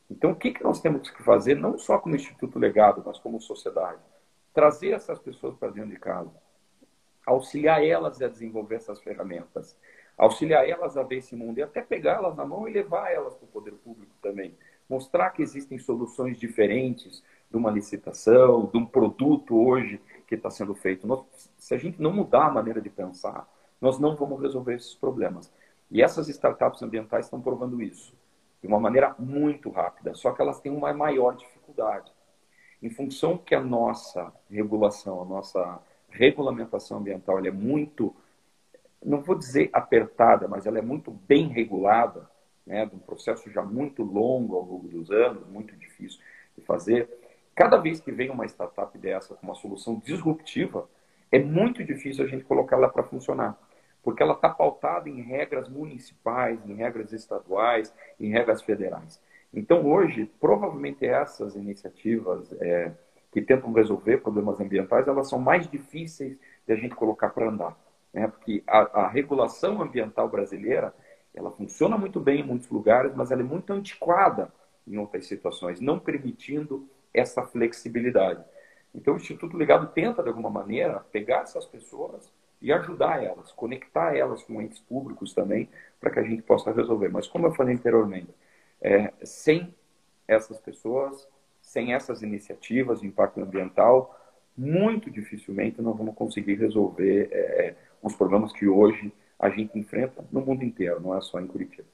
[0.09, 3.39] Então, o que, que nós temos que fazer, não só como Instituto Legado, mas como
[3.41, 3.99] sociedade?
[4.53, 6.31] Trazer essas pessoas para dentro de casa,
[7.25, 9.77] auxiliar elas a desenvolver essas ferramentas,
[10.17, 13.45] auxiliar elas a ver esse mundo e até pegá-las na mão e levar elas para
[13.45, 14.55] o poder público também.
[14.89, 20.73] Mostrar que existem soluções diferentes de uma licitação, de um produto hoje que está sendo
[20.73, 21.05] feito.
[21.05, 21.25] Nós,
[21.57, 23.47] se a gente não mudar a maneira de pensar,
[23.81, 25.51] nós não vamos resolver esses problemas.
[25.91, 28.15] E essas startups ambientais estão provando isso
[28.61, 32.11] de uma maneira muito rápida, só que elas têm uma maior dificuldade.
[32.81, 38.15] Em função que a nossa regulação, a nossa regulamentação ambiental é muito,
[39.03, 42.29] não vou dizer apertada, mas ela é muito bem regulada,
[42.65, 46.19] né, de um processo já muito longo ao longo dos anos, muito difícil
[46.55, 47.09] de fazer.
[47.55, 50.87] Cada vez que vem uma startup dessa com uma solução disruptiva,
[51.31, 53.57] é muito difícil a gente colocá-la para funcionar
[54.03, 59.21] porque ela está pautada em regras municipais, em regras estaduais, em regras federais.
[59.53, 62.91] Então, hoje, provavelmente essas iniciativas é,
[63.31, 67.77] que tentam resolver problemas ambientais, elas são mais difíceis de a gente colocar para andar.
[68.13, 68.27] Né?
[68.27, 70.93] Porque a, a, regulação ambiental brasileira,
[71.33, 74.51] ela funciona muito bem em muitos lugares, mas ela é muito antiquada
[74.87, 78.43] em outras situações, não permitindo essa flexibilidade.
[78.93, 82.31] Então, o Instituto Ligado tenta, de alguma maneira, pegar essas pessoas
[82.61, 85.67] e ajudar elas, conectar elas com entes públicos também,
[85.99, 87.09] para que a gente possa resolver.
[87.09, 88.29] Mas, como eu falei anteriormente,
[88.81, 89.73] é, sem
[90.27, 91.27] essas pessoas,
[91.61, 94.17] sem essas iniciativas de impacto ambiental,
[94.57, 100.41] muito dificilmente nós vamos conseguir resolver é, os problemas que hoje a gente enfrenta no
[100.41, 101.87] mundo inteiro, não é só em Curitiba.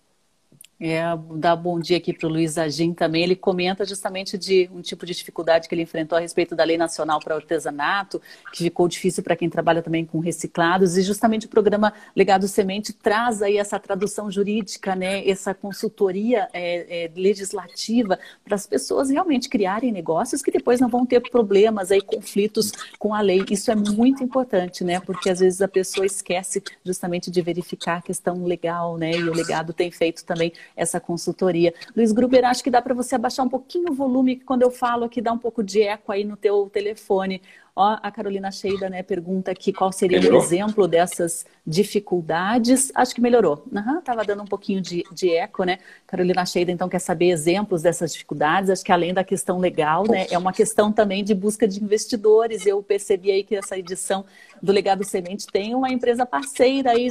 [0.79, 1.01] É,
[1.37, 3.23] dar bom dia aqui para o Luiz Agim também.
[3.23, 6.77] Ele comenta justamente de um tipo de dificuldade que ele enfrentou a respeito da Lei
[6.77, 8.21] Nacional para o Artesanato,
[8.53, 12.93] que ficou difícil para quem trabalha também com reciclados, e justamente o programa Legado Semente
[12.93, 19.49] traz aí essa tradução jurídica, né, essa consultoria é, é, legislativa para as pessoas realmente
[19.49, 23.43] criarem negócios que depois não vão ter problemas aí, conflitos com a lei.
[23.49, 28.01] Isso é muito importante, né, porque às vezes a pessoa esquece justamente de verificar a
[28.01, 31.73] questão legal, né, e o legado tem feito também essa consultoria.
[31.95, 34.71] Luiz Gruber, acho que dá para você abaixar um pouquinho o volume, que quando eu
[34.71, 37.41] falo aqui dá um pouco de eco aí no teu telefone.
[37.79, 40.41] Ó, a Carolina Sheida né, pergunta aqui qual seria melhorou?
[40.41, 42.91] um exemplo dessas dificuldades.
[42.95, 43.63] Acho que melhorou.
[43.99, 45.77] Estava uhum, dando um pouquinho de, de eco, né?
[46.07, 48.71] Carolina Sheida, então, quer saber exemplos dessas dificuldades.
[48.71, 52.65] Acho que além da questão legal, né, é uma questão também de busca de investidores.
[52.65, 54.25] Eu percebi aí que essa edição
[54.61, 57.09] do Legado Semente tem uma empresa parceira aí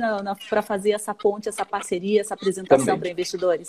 [0.49, 3.69] para fazer essa ponte, essa parceria, essa apresentação para investidores.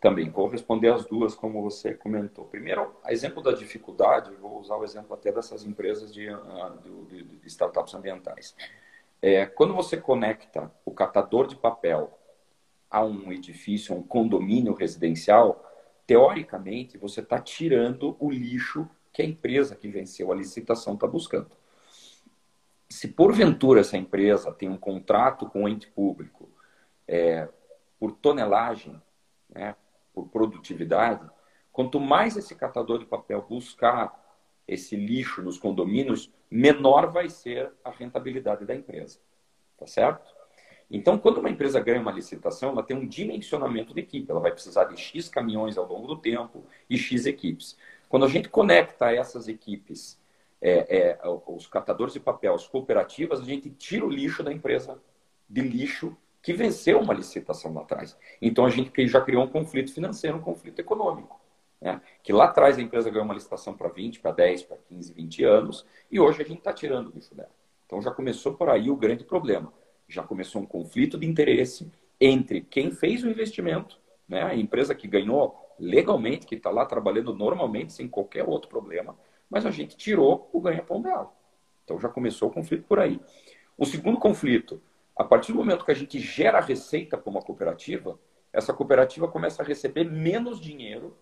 [0.00, 2.44] Também vou responder as duas, como você comentou.
[2.44, 6.72] Primeiro, a exemplo da dificuldade, vou usar o exemplo até dessas empresas de, ah,
[7.08, 8.54] de, de startups ambientais.
[9.22, 12.16] É, quando você conecta o catador de papel
[12.90, 15.64] a um edifício, a um condomínio residencial,
[16.06, 21.50] teoricamente você está tirando o lixo que a empresa que venceu a licitação está buscando.
[22.88, 26.48] Se porventura essa empresa tem um contrato com o ente público
[27.06, 27.48] é,
[27.98, 29.00] por tonelagem,
[29.48, 29.74] né,
[30.12, 31.28] por produtividade,
[31.72, 34.24] quanto mais esse catador de papel buscar
[34.66, 39.18] esse lixo nos condomínios, menor vai ser a rentabilidade da empresa.
[39.76, 40.34] Tá certo?
[40.90, 44.30] Então, quando uma empresa ganha uma licitação, ela tem um dimensionamento de equipe.
[44.30, 47.76] Ela vai precisar de X caminhões ao longo do tempo e X equipes.
[48.08, 50.18] Quando a gente conecta essas equipes,
[50.68, 55.00] é, é, os catadores de papel, as cooperativas, a gente tira o lixo da empresa
[55.48, 58.18] de lixo que venceu uma licitação lá atrás.
[58.42, 61.40] Então a gente já criou um conflito financeiro, um conflito econômico.
[61.80, 62.00] Né?
[62.20, 65.44] Que lá atrás a empresa ganhou uma licitação para 20, para 10, para 15, 20
[65.44, 67.50] anos, e hoje a gente está tirando o lixo dela.
[67.84, 69.72] Então já começou por aí o grande problema.
[70.08, 74.42] Já começou um conflito de interesse entre quem fez o investimento, né?
[74.42, 79.16] a empresa que ganhou legalmente, que está lá trabalhando normalmente, sem qualquer outro problema,
[79.50, 81.32] mas a gente tirou o ganha-pão dela.
[81.84, 83.20] Então já começou o conflito por aí.
[83.78, 84.82] O segundo conflito,
[85.14, 88.18] a partir do momento que a gente gera receita para uma cooperativa,
[88.52, 91.16] essa cooperativa começa a receber menos dinheiro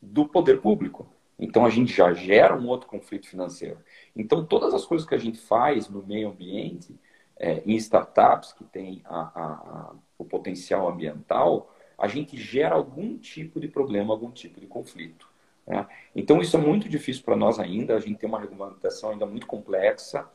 [0.00, 1.08] do poder público.
[1.38, 3.78] Então a gente já gera um outro conflito financeiro.
[4.14, 6.98] Então todas as coisas que a gente faz no meio ambiente,
[7.36, 13.16] é, em startups que têm a, a, a, o potencial ambiental, a gente gera algum
[13.16, 15.31] tipo de problema, algum tipo de conflito.
[15.66, 15.86] Né?
[16.14, 17.96] Então isso é muito difícil para nós ainda.
[17.96, 20.28] A gente tem uma regulamentação ainda muito complexa.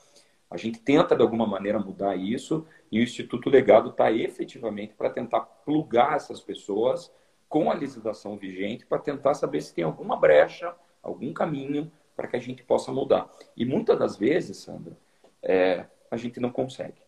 [0.50, 5.10] A gente tenta, de alguma maneira, mudar isso e o Instituto Legado está efetivamente para
[5.10, 7.12] tentar plugar essas pessoas
[7.50, 12.36] com a legislação vigente para tentar saber se tem alguma brecha, algum caminho para que
[12.36, 13.30] a gente possa mudar.
[13.56, 14.98] E muitas das vezes, Sandra,
[15.42, 17.02] é, a gente não consegue.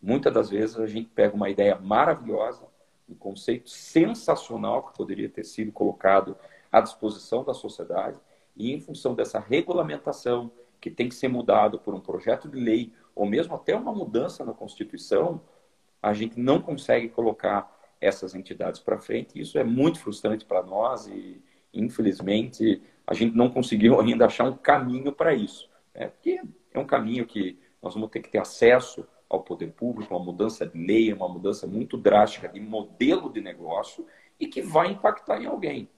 [0.00, 2.66] Muitas das vezes a gente pega uma ideia maravilhosa,
[3.08, 6.36] um conceito sensacional que poderia ter sido colocado
[6.70, 8.18] à disposição da sociedade
[8.56, 10.50] e em função dessa regulamentação,
[10.80, 14.44] que tem que ser mudado por um projeto de lei ou mesmo até uma mudança
[14.44, 15.40] na Constituição,
[16.00, 19.40] a gente não consegue colocar essas entidades para frente.
[19.40, 21.42] Isso é muito frustrante para nós e,
[21.74, 25.68] infelizmente, a gente não conseguiu ainda achar um caminho para isso.
[25.94, 26.08] Né?
[26.08, 26.40] Porque
[26.72, 30.66] é um caminho que nós vamos ter que ter acesso ao poder público, uma mudança
[30.66, 34.06] de lei, uma mudança muito drástica de modelo de negócio
[34.40, 35.88] e que vai impactar em alguém.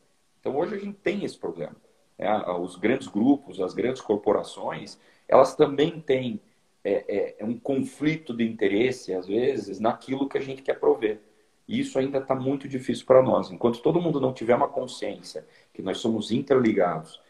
[0.40, 1.76] Então, hoje a gente tem esse problema.
[2.18, 4.98] É, os grandes grupos, as grandes corporações,
[5.28, 6.40] elas também têm
[6.82, 11.20] é, é, um conflito de interesse, às vezes, naquilo que a gente quer prover.
[11.68, 13.50] E isso ainda está muito difícil para nós.
[13.50, 17.20] Enquanto todo mundo não tiver uma consciência que nós somos interligados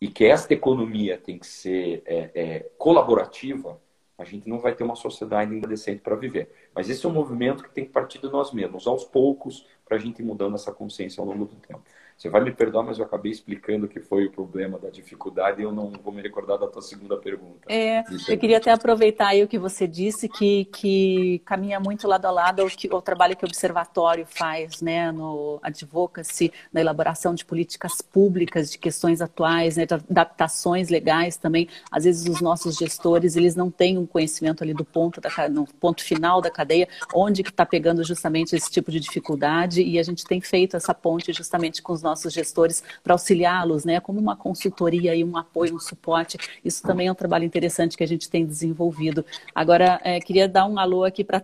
[0.00, 3.78] e que esta economia tem que ser é, é, colaborativa,
[4.16, 6.50] a gente não vai ter uma sociedade ainda decente para viver.
[6.74, 9.96] Mas esse é um movimento que tem que partir de nós mesmos, aos poucos, para
[9.96, 11.82] a gente ir mudando essa consciência ao longo do tempo.
[12.16, 15.64] Você vai me perdoar, mas eu acabei explicando que foi o problema da dificuldade e
[15.64, 17.66] eu não vou me recordar da tua segunda pergunta.
[17.68, 22.24] É, eu queria até aproveitar aí o que você disse, que, que caminha muito lado
[22.26, 27.34] a lado o, que, o trabalho que o Observatório faz né, no Advocacy, na elaboração
[27.34, 31.68] de políticas públicas, de questões atuais, né, de adaptações legais também.
[31.90, 35.66] Às vezes os nossos gestores, eles não têm um conhecimento ali do ponto, da, no
[35.66, 40.02] ponto final da cadeia, onde que está pegando justamente esse tipo de dificuldade e a
[40.02, 44.36] gente tem feito essa ponte justamente com os nossos gestores para auxiliá-los, né, como uma
[44.36, 46.38] consultoria e um apoio, um suporte.
[46.64, 49.24] Isso também é um trabalho interessante que a gente tem desenvolvido.
[49.52, 51.42] Agora, é, queria dar um alô aqui para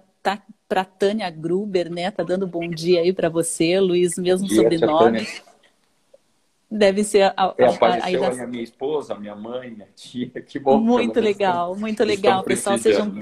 [0.69, 2.11] para Tânia Gruber, né?
[2.11, 5.27] Tá dando bom dia aí para você, Luiz, mesmo dia, sobrenome.
[6.73, 10.57] Deve ser a, é, apareceu a, a, a, minha esposa, minha mãe, minha tia, que
[10.57, 10.79] bom.
[10.79, 12.79] Muito legal, muito legal, pessoal.
[12.79, 13.13] Sejam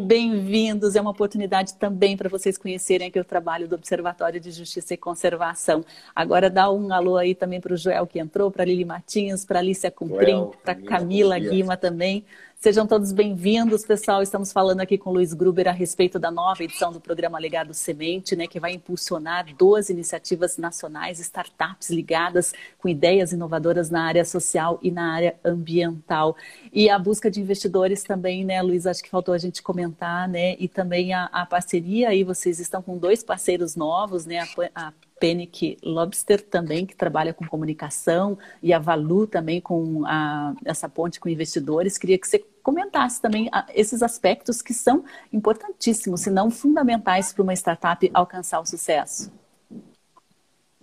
[0.00, 0.96] bem-vindos.
[0.96, 4.96] É uma oportunidade também para vocês conhecerem aqui o trabalho do Observatório de Justiça e
[4.96, 5.84] Conservação.
[6.16, 9.60] Agora dá um alô aí também para o Joel que entrou, para Lili Martins, para
[9.60, 12.24] Alicia Cumprim, para Camila Guima também.
[12.58, 14.22] Sejam todos bem-vindos, pessoal.
[14.22, 17.74] Estamos falando aqui com o Luiz Gruber a respeito da nova edição do programa Legado
[17.74, 24.24] Semente, né, que vai impulsionar duas iniciativas nacionais, startups ligadas com ideias inovadoras na área
[24.24, 26.34] social e na área ambiental.
[26.72, 30.56] E a busca de investidores também, né, Luiz, acho que faltou a gente comentar, né,
[30.58, 34.92] e também a, a parceria aí, vocês estão com dois parceiros novos, né, a, a
[35.18, 41.18] Penick Lobster também, que trabalha com comunicação, e a Valu também com a, essa ponte
[41.18, 41.96] com investidores.
[41.96, 47.42] Queria que você comentasse também a, esses aspectos que são importantíssimos, se não fundamentais para
[47.42, 49.32] uma startup alcançar o sucesso.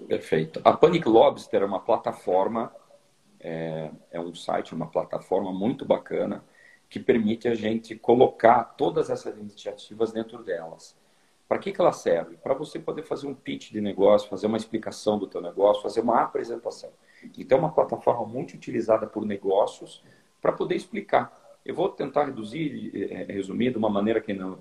[0.07, 0.59] Perfeito.
[0.63, 2.73] A Panic Lobster é uma plataforma,
[3.39, 6.43] é, é um site, uma plataforma muito bacana
[6.89, 10.95] que permite a gente colocar todas essas iniciativas dentro delas.
[11.53, 12.35] Para que, que ela serve?
[12.37, 15.99] Para você poder fazer um pitch de negócio, fazer uma explicação do teu negócio, fazer
[16.01, 16.89] uma apresentação.
[17.37, 20.03] Então, é uma plataforma muito utilizada por negócios
[20.41, 21.31] para poder explicar.
[21.63, 24.57] Eu vou tentar reduzir, é, resumir de uma maneira que não...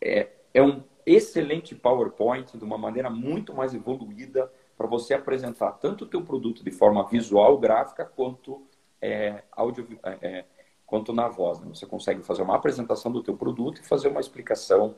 [0.00, 4.48] É, é um excelente PowerPoint, de uma maneira muito mais evoluída,
[4.78, 8.64] para você apresentar tanto o teu produto de forma visual, gráfica, quanto
[9.00, 10.44] é, audio, é,
[10.86, 11.58] quanto na voz.
[11.58, 11.66] Né?
[11.74, 14.94] Você consegue fazer uma apresentação do teu produto e fazer uma explicação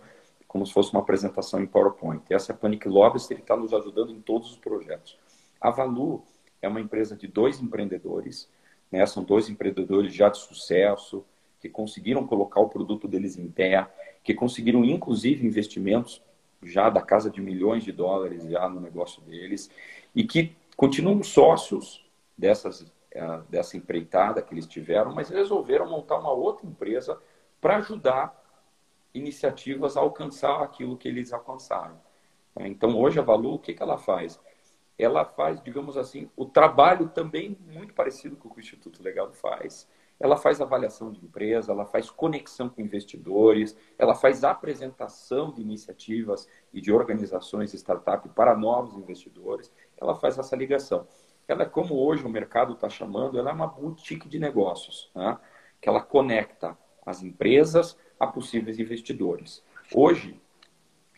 [0.55, 2.23] como se fosse uma apresentação em PowerPoint.
[2.31, 5.19] Essa é a Panic Lobster está nos ajudando em todos os projetos.
[5.61, 6.23] A Valu
[6.63, 8.49] é uma empresa de dois empreendedores,
[8.89, 9.05] né?
[9.05, 11.25] são dois empreendedores já de sucesso,
[11.59, 13.85] que conseguiram colocar o produto deles em pé,
[14.23, 16.23] que conseguiram inclusive investimentos
[16.63, 19.69] já da casa de milhões de dólares já no negócio deles
[20.15, 26.31] e que continuam sócios dessas, eh, dessa empreitada que eles tiveram, mas resolveram montar uma
[26.31, 27.21] outra empresa
[27.61, 28.44] para ajudar
[29.15, 32.01] iniciativas a alcançar aquilo que eles alcançaram.
[32.61, 34.41] Então, hoje a Valu, o que, que ela faz?
[34.99, 39.33] Ela faz, digamos assim, o trabalho também muito parecido com o que o Instituto Legal
[39.33, 39.89] faz.
[40.21, 46.49] Ela faz avaliação de empresa, ela faz conexão com investidores, ela faz apresentação de iniciativas
[46.73, 51.07] e de organizações startup para novos investidores, ela faz essa ligação.
[51.49, 55.39] Ela, como hoje o mercado está chamando, ela é uma boutique de negócios, né?
[55.81, 59.63] que ela conecta as empresas a possíveis investidores.
[59.93, 60.41] Hoje,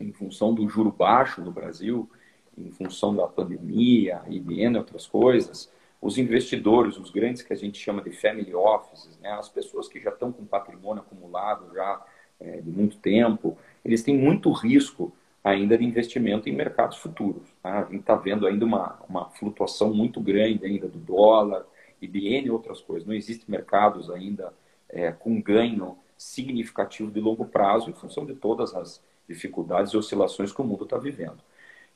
[0.01, 2.09] em função do juro baixo no Brasil,
[2.57, 5.71] em função da pandemia e de outras coisas,
[6.01, 10.01] os investidores, os grandes que a gente chama de family offices, né, as pessoas que
[10.01, 12.05] já estão com patrimônio acumulado já
[12.39, 17.49] é, de muito tempo, eles têm muito risco ainda de investimento em mercados futuros.
[17.63, 17.81] Tá?
[17.81, 21.65] A gente está vendo ainda uma, uma flutuação muito grande ainda do dólar
[22.01, 23.07] e de N outras coisas.
[23.07, 24.53] Não existem mercados ainda
[24.89, 30.53] é, com ganho significativo de longo prazo em função de todas as dificuldades e oscilações
[30.53, 31.39] que o mundo está vivendo.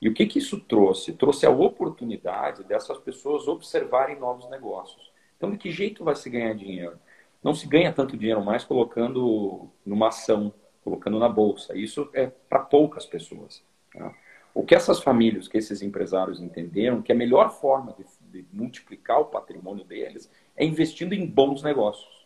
[0.01, 1.12] E o que, que isso trouxe?
[1.12, 5.11] Trouxe a oportunidade dessas pessoas observarem novos negócios.
[5.37, 6.99] Então, de que jeito vai se ganhar dinheiro?
[7.43, 10.53] Não se ganha tanto dinheiro mais colocando numa ação,
[10.83, 11.77] colocando na bolsa.
[11.77, 13.62] Isso é para poucas pessoas.
[13.93, 14.14] Tá?
[14.55, 19.21] O que essas famílias, que esses empresários entenderam, que a melhor forma de, de multiplicar
[19.21, 22.20] o patrimônio deles é investindo em bons negócios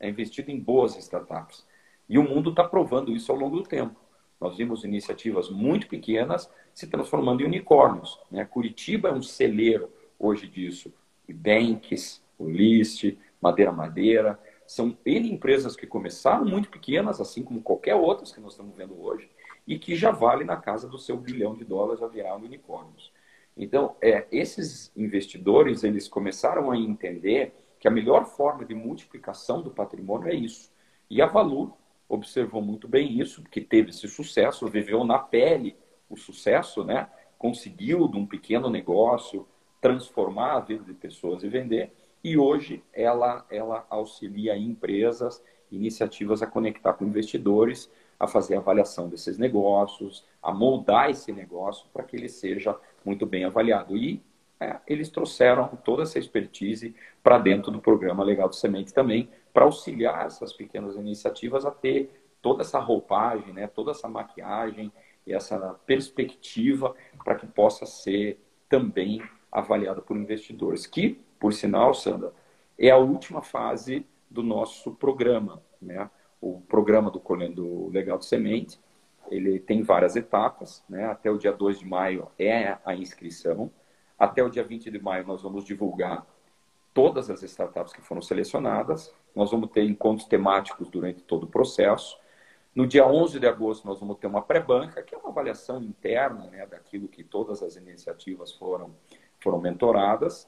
[0.00, 1.64] é investido em boas startups.
[2.08, 4.00] E o mundo está provando isso ao longo do tempo.
[4.40, 8.18] Nós vimos iniciativas muito pequenas se transformando em unicórnios.
[8.30, 8.44] Né?
[8.44, 10.92] Curitiba é um celeiro hoje disso.
[11.28, 14.40] E Banks, o List, Madeira Madeira.
[14.66, 19.00] São N empresas que começaram muito pequenas, assim como qualquer outras que nós estamos vendo
[19.02, 19.28] hoje,
[19.66, 23.12] e que já vale na casa do seu bilhão de dólares a virar unicórnios.
[23.56, 29.70] Então, é, esses investidores, eles começaram a entender que a melhor forma de multiplicação do
[29.70, 30.70] patrimônio é isso.
[31.08, 31.74] E a Valu
[32.06, 35.76] observou muito bem isso, que teve esse sucesso, viveu na pele
[36.08, 37.08] o sucesso, né?
[37.38, 39.48] conseguiu de um pequeno negócio
[39.80, 41.90] transformar a vida de pessoas e vender.
[42.22, 49.08] E hoje ela, ela auxilia empresas, iniciativas a conectar com investidores, a fazer a avaliação
[49.08, 53.96] desses negócios, a moldar esse negócio para que ele seja muito bem avaliado.
[53.96, 54.22] E
[54.60, 59.64] é, eles trouxeram toda essa expertise para dentro do programa Legal do Semente também, para
[59.64, 64.92] auxiliar essas pequenas iniciativas a ter toda essa roupagem, né, toda essa maquiagem
[65.26, 66.94] e essa perspectiva
[67.24, 68.38] para que possa ser
[68.68, 70.86] também avaliada por investidores.
[70.86, 72.32] Que, por sinal, Sandra,
[72.78, 75.62] é a última fase do nosso programa.
[75.80, 76.08] Né?
[76.40, 78.78] O programa do Colhendo Legal do Semente,
[79.30, 80.84] ele tem várias etapas.
[80.88, 81.04] Né?
[81.06, 83.70] Até o dia 2 de maio é a inscrição.
[84.20, 86.26] Até o dia 20 de maio, nós vamos divulgar
[86.92, 89.14] todas as startups que foram selecionadas.
[89.34, 92.18] Nós vamos ter encontros temáticos durante todo o processo.
[92.74, 96.50] No dia 11 de agosto, nós vamos ter uma pré-banca, que é uma avaliação interna
[96.50, 98.94] né, daquilo que todas as iniciativas foram,
[99.38, 100.46] foram mentoradas.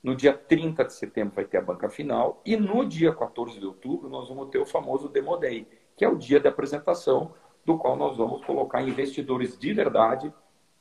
[0.00, 2.40] No dia 30 de setembro vai ter a banca final.
[2.46, 5.66] E no dia 14 de outubro nós vamos ter o famoso Demo Day,
[5.96, 10.32] que é o dia de apresentação, do qual nós vamos colocar investidores de verdade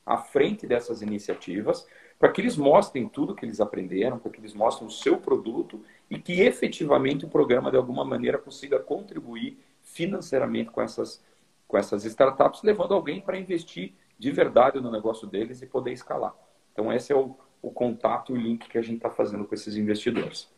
[0.05, 1.85] à frente dessas iniciativas,
[2.19, 5.83] para que eles mostrem tudo que eles aprenderam, para que eles mostrem o seu produto
[6.09, 11.23] e que efetivamente o programa, de alguma maneira, consiga contribuir financeiramente com essas,
[11.67, 16.33] com essas startups, levando alguém para investir de verdade no negócio deles e poder escalar.
[16.73, 19.53] Então, esse é o, o contato e o link que a gente está fazendo com
[19.53, 20.49] esses investidores.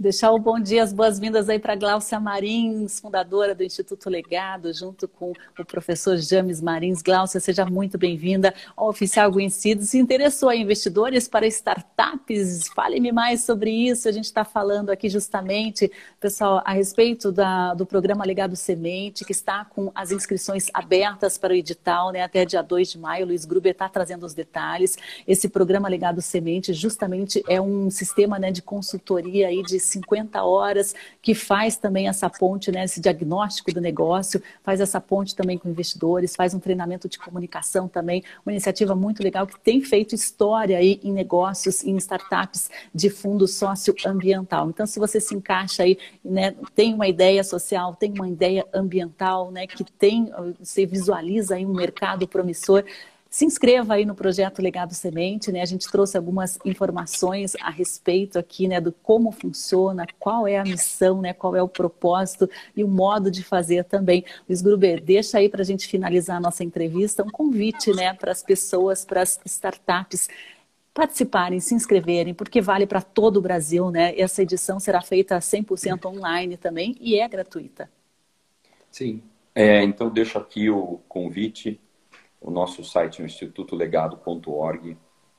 [0.00, 5.08] Deixar o bom dia, as boas-vindas aí para Glaucia Marins, fundadora do Instituto Legado, junto
[5.08, 7.02] com o professor James Marins.
[7.02, 9.82] Glaucia, seja muito bem-vinda ao Oficial Conhecido.
[9.82, 12.68] Se interessou em investidores para startups?
[12.68, 14.08] Fale-me mais sobre isso.
[14.08, 15.90] A gente está falando aqui justamente,
[16.20, 21.52] pessoal, a respeito da, do programa Legado Semente, que está com as inscrições abertas para
[21.52, 23.26] o edital, né, até dia 2 de maio.
[23.26, 24.96] Luiz Gruber está trazendo os detalhes.
[25.26, 30.94] Esse programa Legado Semente justamente é um sistema né, de consultoria aí de 50 horas,
[31.20, 35.68] que faz também essa ponte, né, esse diagnóstico do negócio, faz essa ponte também com
[35.68, 40.78] investidores, faz um treinamento de comunicação também, uma iniciativa muito legal que tem feito história
[40.78, 44.68] aí em negócios, em startups de fundo socioambiental.
[44.68, 49.50] Então, se você se encaixa aí, né, tem uma ideia social, tem uma ideia ambiental,
[49.50, 52.84] né, que tem, você visualiza aí um mercado promissor,
[53.30, 55.60] se inscreva aí no projeto Legado Semente, né?
[55.60, 60.64] A gente trouxe algumas informações a respeito aqui, né, do como funciona, qual é a
[60.64, 64.24] missão, né, qual é o propósito e o modo de fazer também.
[64.48, 68.32] Luiz Gruber, deixa aí para a gente finalizar a nossa entrevista um convite, né, para
[68.32, 70.28] as pessoas, para as startups
[70.94, 74.18] participarem, se inscreverem, porque vale para todo o Brasil, né?
[74.18, 77.88] Essa edição será feita 100% online também e é gratuita.
[78.90, 79.22] Sim.
[79.54, 81.78] É, então deixo aqui o convite
[82.40, 84.96] o nosso site é o institutolegado.org.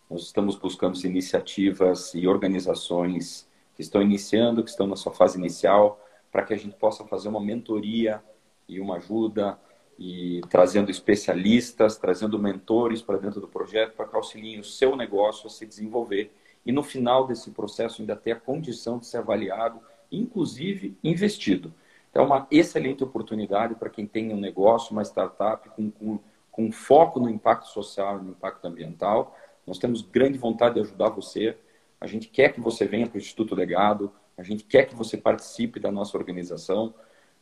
[0.10, 6.04] Nós estamos buscando iniciativas e organizações que estão iniciando, que estão na sua fase inicial,
[6.32, 8.22] para que a gente possa fazer uma mentoria
[8.68, 9.60] e uma ajuda
[9.98, 15.48] e trazendo especialistas, trazendo mentores para dentro do projeto para que auxiliem o seu negócio
[15.48, 16.32] a se desenvolver
[16.66, 19.80] e no final desse processo ainda ter a condição de ser avaliado,
[20.12, 21.74] inclusive investido.
[22.10, 26.20] Então, é uma excelente oportunidade para quem tem um negócio, uma startup com, com
[26.60, 29.34] com foco no impacto social e no impacto ambiental.
[29.66, 31.58] Nós temos grande vontade de ajudar você.
[32.02, 35.16] A gente quer que você venha para o Instituto Legado, a gente quer que você
[35.16, 36.94] participe da nossa organização.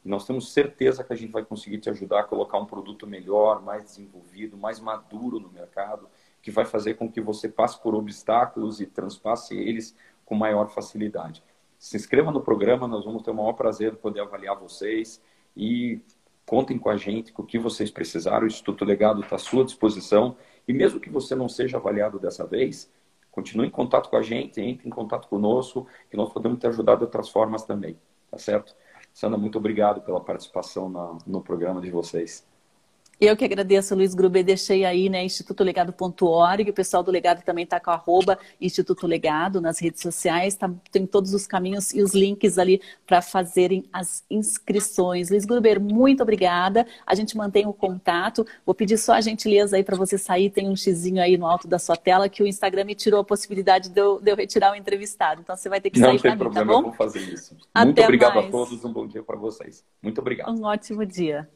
[0.05, 3.59] Nós temos certeza que a gente vai conseguir te ajudar a colocar um produto melhor,
[3.63, 6.07] mais desenvolvido, mais maduro no mercado,
[6.39, 9.95] que vai fazer com que você passe por obstáculos e transpasse eles
[10.25, 11.43] com maior facilidade.
[11.79, 15.19] Se inscreva no programa, nós vamos ter o maior prazer de poder avaliar vocês
[15.55, 16.01] e
[16.47, 18.45] Contem com a gente, com o que vocês precisarem.
[18.45, 20.37] O Instituto Legado está à sua disposição.
[20.65, 22.89] E mesmo que você não seja avaliado dessa vez,
[23.29, 26.95] continue em contato com a gente, entre em contato conosco, que nós podemos te ajudar
[26.95, 27.99] de outras formas também.
[28.31, 28.73] Tá certo?
[29.13, 32.47] Sandra, muito obrigado pela participação na, no programa de vocês.
[33.19, 37.79] Eu que agradeço, Luiz Gruber, deixei aí, né, institutolegado.org, o pessoal do Legado também está
[37.79, 42.59] com arroba Instituto Legado nas redes sociais, tá, tem todos os caminhos e os links
[42.59, 45.31] ali para fazerem as inscrições.
[45.31, 49.83] Luiz Gruber, muito obrigada, a gente mantém o contato, vou pedir só a gentileza aí
[49.83, 52.83] para você sair, tem um xizinho aí no alto da sua tela que o Instagram
[52.83, 55.89] me tirou a possibilidade de eu, de eu retirar o entrevistado, então você vai ter
[55.89, 56.79] que sair para mim, problema, tá bom?
[56.79, 57.57] Eu vou fazer isso.
[57.73, 58.47] Até muito obrigado mais.
[58.47, 59.83] a todos, um bom dia para vocês.
[60.03, 60.55] Muito obrigado.
[60.55, 61.49] Um ótimo dia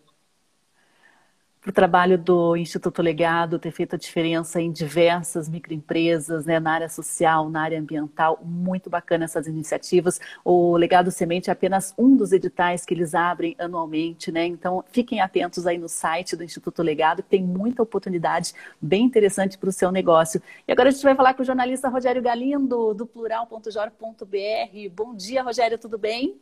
[1.66, 6.89] o trabalho do Instituto Legado ter feito a diferença em diversas microempresas, né, na área
[6.89, 8.39] social, na área ambiental.
[8.43, 10.20] Muito bacana essas iniciativas.
[10.43, 14.45] O Legado Semente é apenas um dos editais que eles abrem anualmente, né?
[14.45, 19.57] Então, fiquem atentos aí no site do Instituto Legado, que tem muita oportunidade bem interessante
[19.57, 20.41] para o seu negócio.
[20.68, 24.89] E agora a gente vai falar com o jornalista Rogério Galindo, do plural.jor.br.
[24.95, 26.39] Bom dia, Rogério, tudo bem?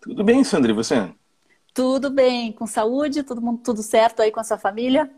[0.00, 1.12] Tudo bem, Sandra, e você?
[1.72, 5.10] Tudo bem, com saúde, todo mundo tudo certo aí com a sua família?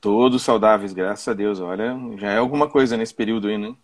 [0.00, 1.60] Todos saudáveis, graças a Deus.
[1.60, 3.76] Olha, já é alguma coisa nesse período aí, né?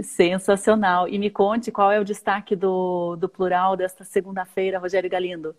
[0.00, 1.08] Sensacional.
[1.08, 5.54] E me conte qual é o destaque do, do plural desta segunda-feira, Rogério Galindo.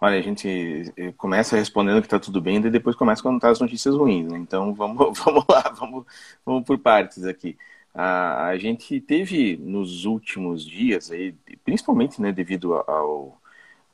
[0.00, 3.50] Olha, a gente eh, começa respondendo que está tudo bem, e depois começa a contar
[3.50, 4.38] as notícias ruins, né?
[4.38, 6.04] Então vamos, vamos lá, vamos,
[6.44, 7.56] vamos por partes aqui.
[7.94, 11.32] A, a gente teve nos últimos dias, aí,
[11.64, 13.40] principalmente né, devido ao,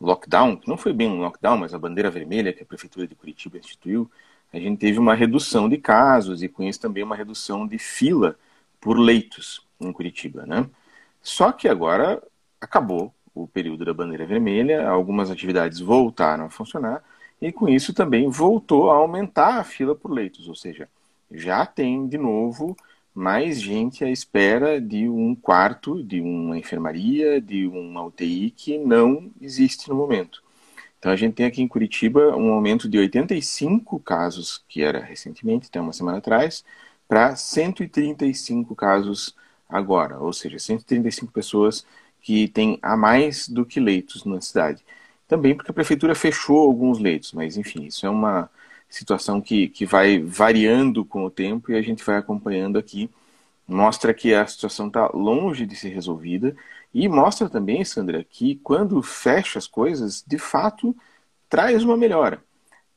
[0.01, 3.15] lockdown, que não foi bem um lockdown, mas a bandeira vermelha que a Prefeitura de
[3.15, 4.11] Curitiba instituiu,
[4.53, 8.37] a gente teve uma redução de casos e com isso também uma redução de fila
[8.81, 10.69] por leitos em Curitiba, né?
[11.23, 12.23] Só que agora
[12.61, 17.03] acabou o período da bandeira vermelha, algumas atividades voltaram a funcionar
[17.41, 20.89] e com isso também voltou a aumentar a fila por leitos, ou seja,
[21.31, 22.77] já tem de novo
[23.15, 29.31] mais gente à espera de um quarto, de uma enfermaria, de uma UTI que não
[29.41, 30.43] existe no momento.
[30.99, 35.69] Então a gente tem aqui em Curitiba um aumento de 85 casos, que era recentemente,
[35.69, 36.65] até uma semana atrás,
[37.09, 39.35] para 135 casos
[39.69, 41.87] agora, ou seja, 135 pessoas
[42.21, 44.85] que têm a mais do que leitos na cidade.
[45.27, 48.51] Também porque a prefeitura fechou alguns leitos, mas enfim, isso é uma
[48.91, 53.09] situação que, que vai variando com o tempo e a gente vai acompanhando aqui.
[53.67, 56.57] Mostra que a situação está longe de ser resolvida
[56.93, 60.95] e mostra também, Sandra, que quando fecha as coisas, de fato
[61.49, 62.43] traz uma melhora.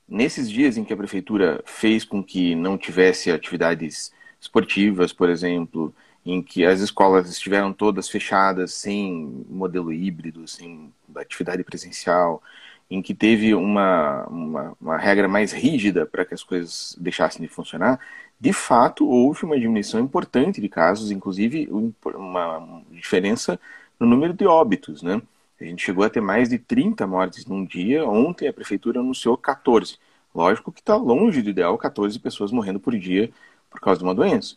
[0.10, 5.94] Nesses dias em que a prefeitura fez com que não tivesse atividades esportivas, por exemplo,
[6.26, 12.42] em que as escolas estiveram todas fechadas, sem modelo híbrido, sem atividade presencial,
[12.90, 17.48] em que teve uma, uma, uma regra mais rígida para que as coisas deixassem de
[17.48, 18.00] funcionar,
[18.40, 21.70] de fato houve uma diminuição importante de casos, inclusive
[22.04, 23.60] uma diferença
[24.00, 25.22] no número de óbitos, né?
[25.60, 28.06] A gente chegou a ter mais de 30 mortes num dia.
[28.06, 29.98] Ontem a prefeitura anunciou 14.
[30.36, 33.32] Lógico que está longe do ideal 14 pessoas morrendo por dia
[33.70, 34.56] por causa de uma doença,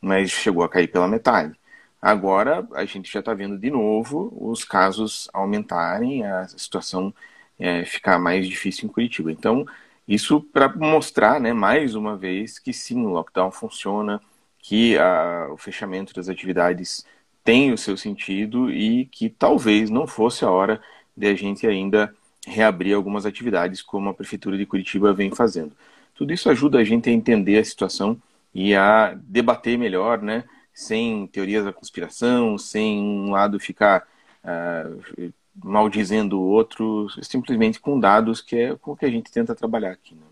[0.00, 1.58] mas chegou a cair pela metade.
[2.00, 7.12] Agora a gente já está vendo de novo os casos aumentarem, a situação
[7.58, 9.32] é, ficar mais difícil em Curitiba.
[9.32, 9.66] Então,
[10.06, 14.20] isso para mostrar, né, mais uma vez, que sim, o lockdown funciona,
[14.58, 17.04] que a, o fechamento das atividades
[17.44, 20.80] tem o seu sentido e que talvez não fosse a hora
[21.16, 22.14] de a gente ainda
[22.46, 25.72] reabrir algumas atividades como a Prefeitura de Curitiba vem fazendo.
[26.14, 28.20] Tudo isso ajuda a gente a entender a situação
[28.54, 34.06] e a debater melhor, né, sem teorias da conspiração, sem um lado ficar
[34.44, 35.32] uh,
[35.64, 39.92] maldizendo o outro, simplesmente com dados, que é com o que a gente tenta trabalhar
[39.92, 40.14] aqui.
[40.14, 40.22] Né?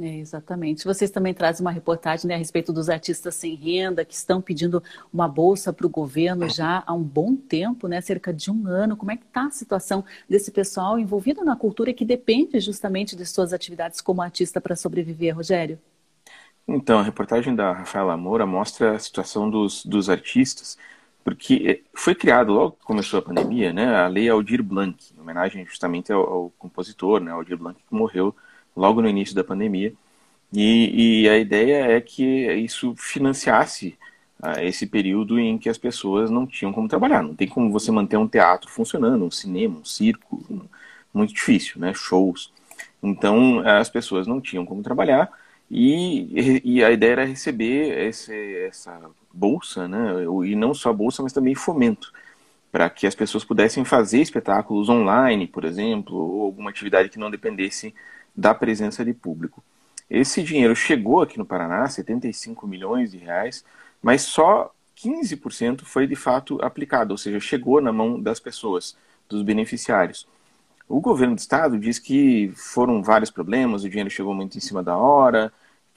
[0.00, 0.86] É, exatamente.
[0.86, 4.82] Vocês também trazem uma reportagem né, a respeito dos artistas sem renda que estão pedindo
[5.12, 8.96] uma bolsa para o governo já há um bom tempo, né, cerca de um ano.
[8.96, 13.26] Como é que está a situação desse pessoal envolvido na cultura que depende justamente de
[13.26, 15.78] suas atividades como artista para sobreviver, Rogério?
[16.66, 20.78] Então, a reportagem da Rafaela Moura mostra a situação dos, dos artistas
[21.24, 25.20] porque eh, foi criado logo que começou a pandemia, né, a lei Aldir Blanc, em
[25.20, 28.34] homenagem justamente ao, ao compositor, né, Aldir Blanc, que morreu
[28.76, 29.92] logo no início da pandemia.
[30.52, 33.96] E, e a ideia é que isso financiasse
[34.42, 37.22] uh, esse período em que as pessoas não tinham como trabalhar.
[37.22, 40.62] Não tem como você manter um teatro funcionando, um cinema, um circo, um,
[41.14, 42.52] muito difícil, né, shows.
[43.02, 45.30] Então as pessoas não tinham como trabalhar
[45.74, 49.00] e, e a ideia era receber esse, essa
[49.32, 50.22] bolsa, né?
[50.44, 52.12] E não só bolsa, mas também fomento,
[52.70, 57.30] para que as pessoas pudessem fazer espetáculos online, por exemplo, ou alguma atividade que não
[57.30, 57.94] dependesse
[58.36, 59.64] da presença de público.
[60.10, 63.64] Esse dinheiro chegou aqui no Paraná, 75 milhões de reais,
[64.02, 68.94] mas só 15% foi de fato aplicado, ou seja, chegou na mão das pessoas,
[69.26, 70.28] dos beneficiários.
[70.86, 74.82] O governo do estado diz que foram vários problemas, o dinheiro chegou muito em cima
[74.82, 75.50] da hora,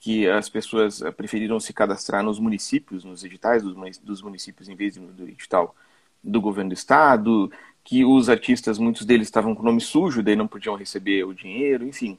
[0.06, 3.60] que as pessoas eh, preferiram se cadastrar nos municípios, nos editais
[4.00, 5.74] dos municípios, em vez do edital
[6.22, 7.50] do governo do estado,
[7.82, 11.84] que os artistas, muitos deles estavam com nome sujo, daí não podiam receber o dinheiro,
[11.84, 12.16] enfim,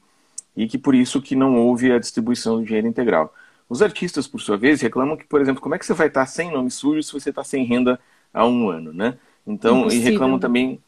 [0.54, 3.34] e que por isso que não houve a distribuição do dinheiro integral.
[3.70, 6.26] Os artistas, por sua vez, reclamam que, por exemplo, como é que você vai estar
[6.26, 7.98] sem nome sujo se você está sem renda
[8.34, 9.18] há um ano, né?
[9.46, 10.10] Então, Impossível.
[10.10, 10.82] e reclamam também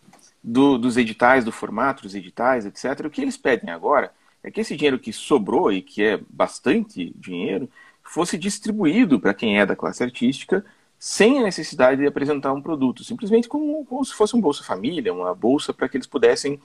[0.44, 3.06] do, dos editais, do formato dos editais, etc.
[3.06, 4.12] O que eles pedem agora
[4.44, 7.70] é que esse dinheiro que sobrou e que é bastante dinheiro
[8.04, 10.66] fosse distribuído para quem é da classe artística
[11.00, 15.14] sem a necessidade de apresentar um produto, simplesmente como, como se fosse um Bolsa Família,
[15.14, 16.60] uma bolsa para que eles pudessem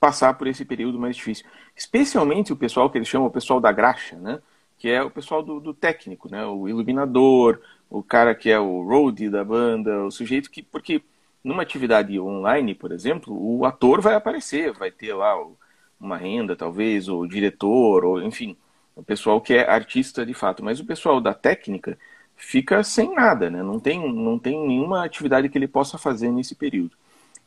[0.00, 1.46] passar por esse período mais difícil.
[1.74, 4.40] Especialmente o pessoal que eles chamam o pessoal da graxa, né?
[4.76, 6.44] que é o pessoal do, do técnico, né?
[6.44, 10.62] o iluminador, o cara que é o roadie da banda, o sujeito que...
[10.62, 11.00] Porque
[11.44, 15.56] numa atividade online, por exemplo, o ator vai aparecer, vai ter lá o
[16.00, 18.56] uma renda, talvez, ou diretor, ou enfim,
[18.94, 20.64] o pessoal que é artista de fato.
[20.64, 21.98] Mas o pessoal da técnica
[22.36, 23.62] fica sem nada, né?
[23.62, 26.96] não, tem, não tem nenhuma atividade que ele possa fazer nesse período.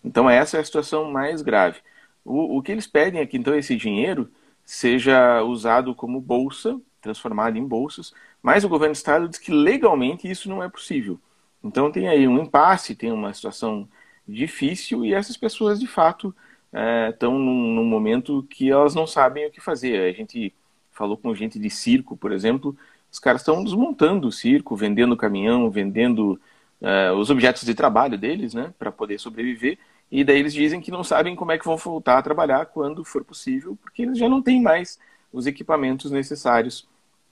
[0.03, 1.79] Então, essa é a situação mais grave.
[2.25, 4.29] O, o que eles pedem é que, então, esse dinheiro
[4.65, 10.29] seja usado como bolsa, transformado em bolsas, mas o governo do estado diz que legalmente
[10.29, 11.19] isso não é possível.
[11.63, 13.87] Então, tem aí um impasse, tem uma situação
[14.27, 16.35] difícil e essas pessoas, de fato,
[16.71, 20.01] estão é, num, num, momento que elas não sabem o que fazer.
[20.01, 20.53] A gente
[20.91, 22.77] falou com gente de circo, por exemplo,
[23.11, 26.39] os caras estão desmontando o circo, vendendo caminhão, vendendo
[26.81, 29.77] é, os objetos de trabalho deles, né, para poder sobreviver.
[30.11, 33.03] E daí eles dizem que não sabem como é que vão voltar a trabalhar quando
[33.03, 34.99] for possível, porque eles já não têm mais
[35.31, 36.87] os equipamentos necessários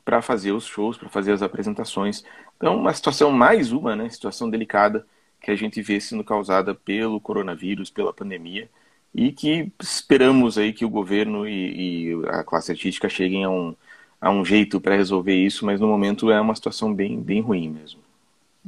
[0.05, 2.23] para fazer os shows, para fazer as apresentações
[2.55, 5.05] Então, uma situação mais uma, né, situação delicada
[5.41, 8.69] que a gente vê sendo causada pelo coronavírus, pela pandemia,
[9.17, 13.75] e que esperamos aí que o governo e, e a classe artística cheguem a um,
[14.21, 17.67] a um jeito para resolver isso, mas no momento é uma situação bem, bem ruim
[17.67, 17.99] mesmo.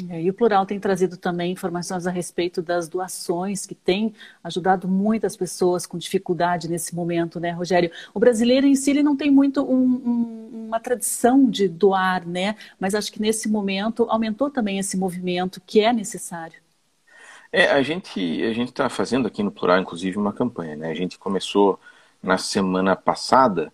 [0.10, 4.88] É, e o Plural tem trazido também informações a respeito das doações, que tem ajudado
[4.88, 7.92] muitas pessoas com dificuldade nesse momento, né, Rogério?
[8.14, 12.56] O brasileiro em si não tem muito um, um, uma tradição de doar, né?
[12.80, 16.60] Mas acho que nesse momento aumentou também esse movimento que é necessário.
[17.52, 20.90] É, a gente a gente está fazendo aqui no Plural, inclusive, uma campanha, né?
[20.92, 21.80] A gente começou
[22.22, 23.72] na semana passada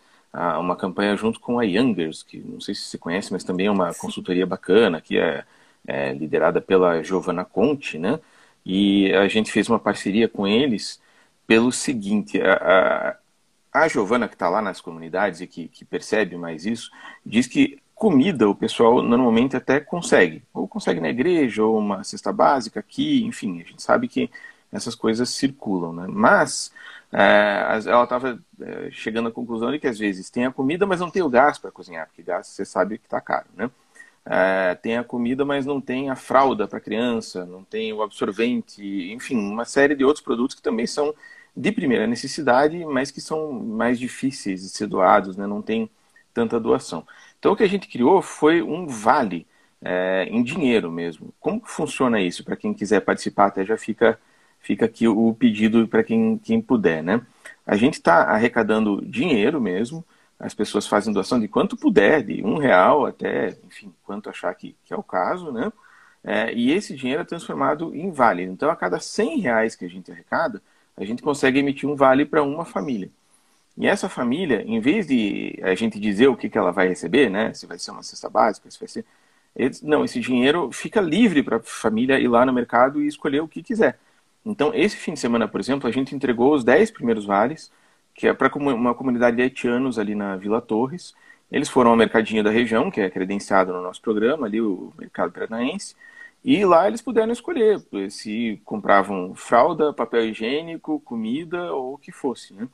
[0.59, 3.71] uma campanha junto com a Youngers, que não sei se você conhece, mas também é
[3.71, 5.45] uma consultoria bacana, que é
[5.87, 8.19] é, liderada pela Giovanna Conte, né?
[8.65, 11.01] E a gente fez uma parceria com eles
[11.47, 13.17] pelo seguinte: a,
[13.73, 16.91] a, a Giovana, que está lá nas comunidades e que, que percebe mais isso,
[17.25, 20.43] diz que comida o pessoal normalmente até consegue.
[20.53, 24.29] Ou consegue na igreja, ou uma cesta básica aqui, enfim, a gente sabe que
[24.71, 26.05] essas coisas circulam, né?
[26.09, 26.71] Mas
[27.11, 30.99] é, ela estava é, chegando à conclusão de que às vezes tem a comida, mas
[30.99, 33.69] não tem o gás para cozinhar, porque gás você sabe que está caro, né?
[34.25, 38.83] é, tem a comida, mas não tem a fralda para criança, não tem o absorvente,
[39.11, 41.13] enfim, uma série de outros produtos que também são
[41.55, 45.45] de primeira necessidade, mas que são mais difíceis de ser doados, né?
[45.47, 45.89] não tem
[46.35, 47.07] tanta doação.
[47.39, 49.47] Então o que a gente criou foi um vale
[49.81, 51.33] é, em dinheiro mesmo.
[51.39, 52.43] Como funciona isso?
[52.43, 54.19] Para quem quiser participar, até já fica,
[54.59, 57.01] fica aqui o pedido para quem, quem puder.
[57.01, 57.21] Né?
[57.65, 60.05] A gente está arrecadando dinheiro mesmo,
[60.37, 64.75] as pessoas fazem doação de quanto puder, de um real até, enfim, quanto achar que,
[64.83, 65.71] que é o caso, né?
[66.21, 68.43] É, e esse dinheiro é transformado em vale.
[68.43, 70.61] Então, a cada 100 reais que a gente arrecada,
[70.97, 73.09] a gente consegue emitir um vale para uma família.
[73.77, 77.29] E essa família, em vez de a gente dizer o que, que ela vai receber,
[77.29, 77.53] né?
[77.53, 79.05] Se vai ser uma cesta básica, se vai ser.
[79.83, 83.47] Não, esse dinheiro fica livre para a família ir lá no mercado e escolher o
[83.47, 83.97] que quiser.
[84.45, 87.71] Então, esse fim de semana, por exemplo, a gente entregou os 10 primeiros vales
[88.15, 91.13] que é para uma comunidade de haitianos ali na Vila Torres.
[91.51, 95.31] Eles foram ao mercadinho da região, que é credenciado no nosso programa, ali o mercado
[95.31, 95.95] paranaense,
[96.43, 102.53] e lá eles puderam escolher se compravam fralda, papel higiênico, comida ou o que fosse,
[102.53, 102.67] né?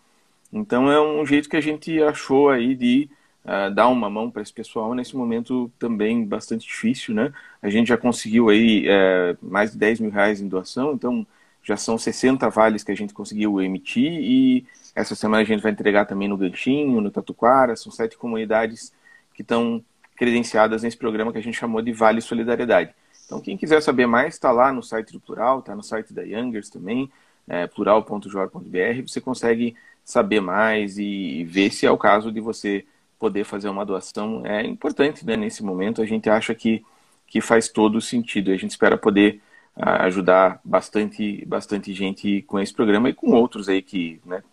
[0.51, 3.09] Então é um jeito que a gente achou aí de
[3.45, 7.33] uh, dar uma mão para esse pessoal nesse momento também bastante difícil, né?
[7.61, 11.25] A gente já conseguiu aí uh, mais de 10 mil reais em doação, então
[11.63, 15.71] já são 60 vales que a gente conseguiu emitir e essa semana a gente vai
[15.71, 18.93] entregar também no Ganchinho, no Tatuquara, são sete comunidades
[19.33, 19.83] que estão
[20.15, 22.93] credenciadas nesse programa que a gente chamou de Vale Solidariedade.
[23.25, 26.21] Então, quem quiser saber mais, está lá no site do Plural, está no site da
[26.21, 27.09] Youngers também,
[27.47, 32.85] é, plural.jor.br, você consegue saber mais e ver se é o caso de você
[33.19, 34.45] poder fazer uma doação.
[34.45, 36.83] É importante, né, nesse momento, a gente acha que,
[37.27, 38.51] que faz todo sentido.
[38.51, 39.41] A gente espera poder
[39.77, 44.43] uh, ajudar bastante, bastante gente com esse programa e com outros aí que né,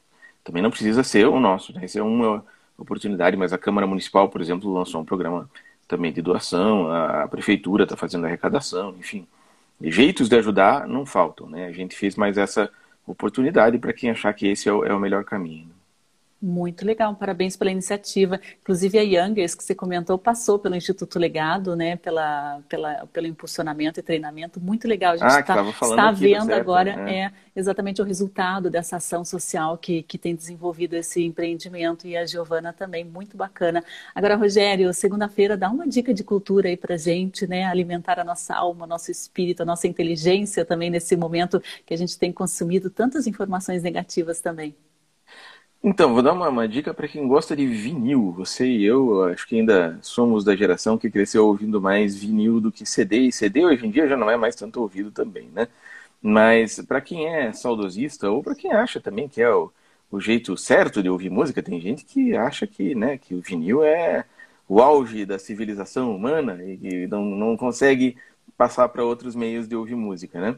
[0.44, 1.84] também não precisa ser o nosso, né?
[1.84, 2.44] Essa é uma
[2.76, 5.48] oportunidade, mas a Câmara Municipal, por exemplo, lançou um programa
[5.88, 9.26] também de doação, a Prefeitura está fazendo arrecadação, enfim.
[9.80, 11.66] Jeitos de ajudar não faltam, né?
[11.66, 12.70] A gente fez mais essa
[13.08, 15.77] oportunidade para quem achar que esse é o, é o melhor caminho.
[16.40, 18.40] Muito legal, parabéns pela iniciativa.
[18.60, 21.96] Inclusive a Youngers, que você comentou, passou pelo Instituto Legado, né?
[21.96, 24.60] Pela, pela, pelo impulsionamento e treinamento.
[24.60, 25.14] Muito legal.
[25.14, 27.22] A gente ah, tá, está vendo agora né?
[27.24, 32.24] é, exatamente o resultado dessa ação social que, que tem desenvolvido esse empreendimento e a
[32.24, 33.82] Giovana também, muito bacana.
[34.14, 37.64] Agora, Rogério, segunda-feira, dá uma dica de cultura aí pra gente, né?
[37.64, 42.16] Alimentar a nossa alma, nosso espírito, a nossa inteligência também nesse momento que a gente
[42.16, 44.76] tem consumido tantas informações negativas também.
[45.82, 48.32] Então, vou dar uma, uma dica para quem gosta de vinil.
[48.32, 52.72] Você e eu, acho que ainda somos da geração que cresceu ouvindo mais vinil do
[52.72, 55.68] que CD, e CD hoje em dia já não é mais tanto ouvido também, né?
[56.22, 59.72] Mas para quem é saudosista, ou para quem acha também que é o,
[60.10, 63.82] o jeito certo de ouvir música, tem gente que acha que, né, que o vinil
[63.84, 64.24] é
[64.68, 68.16] o auge da civilização humana e que não, não consegue
[68.56, 70.56] passar para outros meios de ouvir música, né?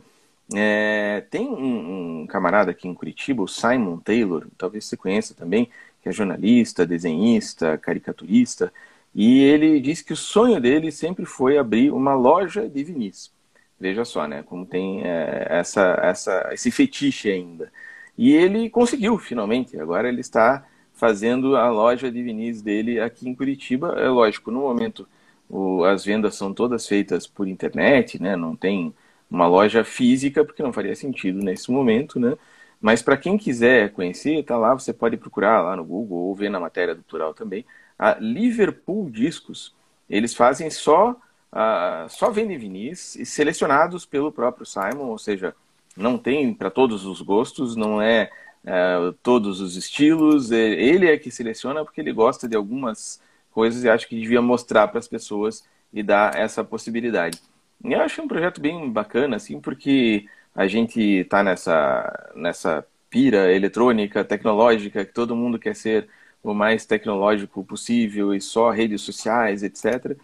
[0.55, 5.71] É, tem um, um, camarada aqui em Curitiba, o Simon Taylor, talvez você conheça também,
[6.03, 8.73] que é jornalista, desenhista, caricaturista,
[9.15, 13.33] e ele disse que o sonho dele sempre foi abrir uma loja de vinis.
[13.79, 17.73] Veja só, né, como tem é, essa, essa, esse fetiche ainda.
[18.17, 19.79] E ele conseguiu, finalmente.
[19.81, 23.95] Agora ele está fazendo a loja de vinis dele aqui em Curitiba.
[23.99, 25.09] É lógico, no momento
[25.49, 28.95] o, as vendas são todas feitas por internet, né, não tem
[29.31, 32.37] uma loja física, porque não faria sentido nesse momento, né?
[32.81, 36.49] Mas para quem quiser conhecer, tá lá, você pode procurar lá no Google ou ver
[36.51, 37.65] na matéria do Plural também.
[37.99, 39.75] A Liverpool Discos,
[40.09, 41.17] eles fazem só
[41.53, 45.55] uh, só vinis selecionados pelo próprio Simon, ou seja,
[45.97, 48.31] não tem para todos os gostos, não é
[48.65, 50.51] uh, todos os estilos.
[50.51, 53.21] Ele é que seleciona porque ele gosta de algumas
[53.51, 57.41] coisas e acho que devia mostrar para as pessoas e dar essa possibilidade.
[57.83, 64.25] Eu acho um projeto bem bacana, assim, porque a gente está nessa, nessa pira eletrônica,
[64.25, 66.09] tecnológica, que todo mundo quer ser
[66.43, 70.17] o mais tecnológico possível e só redes sociais, etc.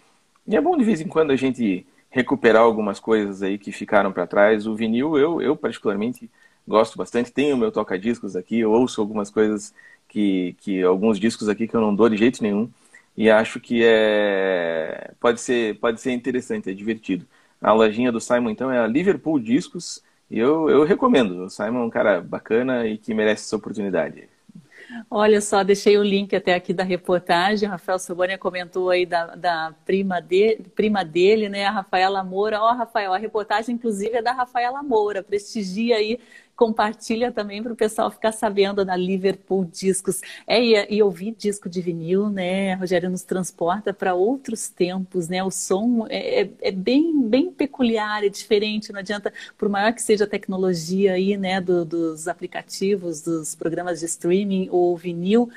[0.47, 4.13] E é bom de vez em quando a gente recuperar algumas coisas aí que ficaram
[4.13, 4.67] para trás.
[4.67, 6.31] O vinil, eu, eu particularmente
[6.67, 7.33] gosto bastante.
[7.33, 9.75] Tenho meu toca-discos aqui, eu ouço algumas coisas
[10.09, 12.71] que, que alguns discos aqui que eu não dou de jeito nenhum
[13.17, 17.27] e acho que é pode ser pode ser interessante, é divertido.
[17.61, 21.45] A lojinha do Simon então é a Liverpool Discos e eu, eu recomendo.
[21.45, 24.29] O Simon é um cara bacana e que merece essa oportunidade.
[25.11, 27.69] Olha só, deixei o link até aqui da reportagem.
[27.69, 31.67] Rafael Sobania comentou aí da, da prima, de, prima dele, né?
[31.67, 32.61] A Rafaela Moura.
[32.61, 35.23] Ó, oh, Rafael, a reportagem, inclusive, é da Rafaela Moura.
[35.23, 36.19] Prestigia aí
[36.57, 40.23] compartilha também para o pessoal ficar sabendo da Liverpool Discos.
[40.47, 45.45] É, e, e ouvir disco de vinil, né, Rogério, nos transporta para outros tempos, né?
[45.45, 50.03] O som é, é, é, bem, bem peculiar, é diferente, não adianta, por maior que
[50.03, 55.51] seja a tecnologia aí, né, do, dos aplicativos, dos programas de streaming ou vinil,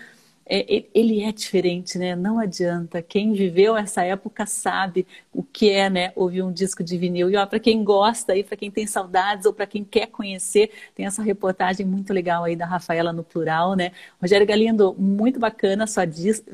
[0.50, 2.16] é, ele é diferente, né?
[2.16, 3.04] Não adianta.
[3.04, 6.12] Quem viveu essa época sabe o que é, né?
[6.16, 7.30] Ouvir um disco de vinil.
[7.30, 10.72] E ó, para quem gosta aí, para quem tem saudades ou para quem quer conhecer,
[10.95, 13.91] tem essa reportagem muito legal aí da Rafaela no plural, né?
[14.20, 16.04] Rogério Galindo, muito bacana sua,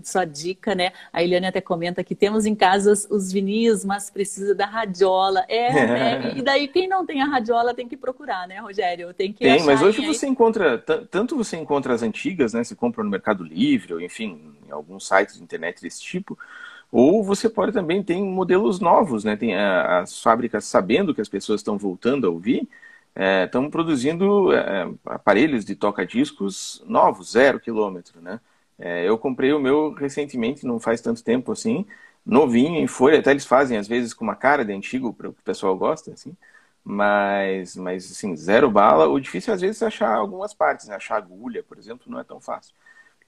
[0.04, 0.92] sua dica, né?
[1.14, 5.46] A Eliane até comenta que temos em casa os, os vinis, mas precisa da radiola.
[5.48, 6.34] É, né?
[6.36, 9.14] E daí quem não tem a radiola tem que procurar, né, Rogério?
[9.14, 10.78] Tem que Tem, mas hoje você encontra,
[11.10, 12.62] tanto você encontra as antigas, né?
[12.62, 16.38] Você compra no Mercado Livre livre, ou enfim, em alguns sites de internet desse tipo.
[16.92, 19.36] Ou você pode também ter modelos novos, né?
[19.36, 22.68] Tem as fábricas sabendo que as pessoas estão voltando a ouvir,
[23.16, 28.40] é, estão produzindo é, aparelhos de toca-discos novos, zero quilômetro, né?
[28.78, 31.86] É, eu comprei o meu recentemente, não faz tanto tempo assim,
[32.26, 35.34] novinho em folha, até eles fazem às vezes com uma cara de antigo, para o
[35.34, 36.36] pessoal gosta, assim,
[36.84, 39.08] mas, mas assim, zero bala.
[39.08, 40.96] O difícil às vezes é achar algumas partes, né?
[40.96, 42.76] achar agulha, por exemplo, não é tão fácil.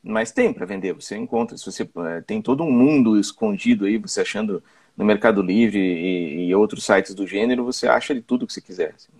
[0.07, 1.57] Mas tem para vender, você encontra.
[1.57, 4.63] Se você é, tem todo um mundo escondido aí, você achando
[4.95, 8.61] no Mercado Livre e, e outros sites do gênero, você acha de tudo que você
[8.61, 8.93] quiser.
[8.95, 9.11] Assim.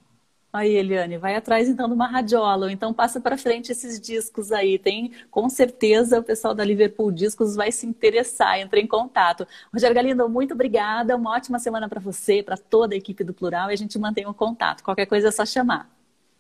[0.52, 4.80] Aí, Eliane, vai atrás então de uma radiola, então passa para frente esses discos aí.
[4.80, 9.46] Tem, com certeza, o pessoal da Liverpool Discos vai se interessar, entre em contato.
[9.72, 13.70] Rogério Galindo, muito obrigada, uma ótima semana para você, para toda a equipe do Plural,
[13.70, 14.84] e a gente mantém o contato.
[14.84, 15.90] Qualquer coisa é só chamar.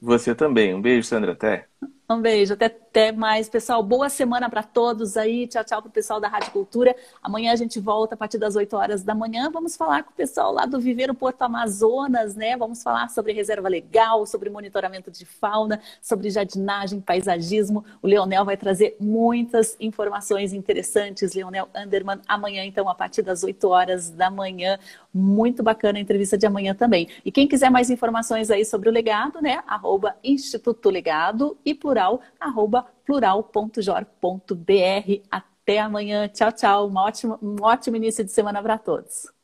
[0.01, 0.73] Você também.
[0.73, 1.33] Um beijo, Sandra.
[1.33, 1.67] Até.
[2.09, 3.83] Um beijo, até, até mais, pessoal.
[3.83, 5.45] Boa semana para todos aí.
[5.45, 6.95] Tchau, tchau para o pessoal da Rádio Cultura.
[7.21, 9.51] Amanhã a gente volta a partir das 8 horas da manhã.
[9.51, 12.55] Vamos falar com o pessoal lá do Viveiro Porto Amazonas, né?
[12.55, 17.83] Vamos falar sobre reserva legal, sobre monitoramento de fauna, sobre jardinagem, paisagismo.
[18.01, 21.33] O Leonel vai trazer muitas informações interessantes.
[21.33, 24.79] Leonel Anderman, amanhã, então, a partir das 8 horas da manhã.
[25.17, 27.07] Muito bacana a entrevista de amanhã também.
[27.25, 29.63] E quem quiser mais informações aí sobre o legado, né?
[29.65, 35.21] Arroba Instituto Legado e plural, arroba plural.jor.br.
[35.31, 36.27] Até amanhã.
[36.27, 36.89] Tchau, tchau.
[36.89, 39.36] Um ótimo, um ótimo início de semana para todos.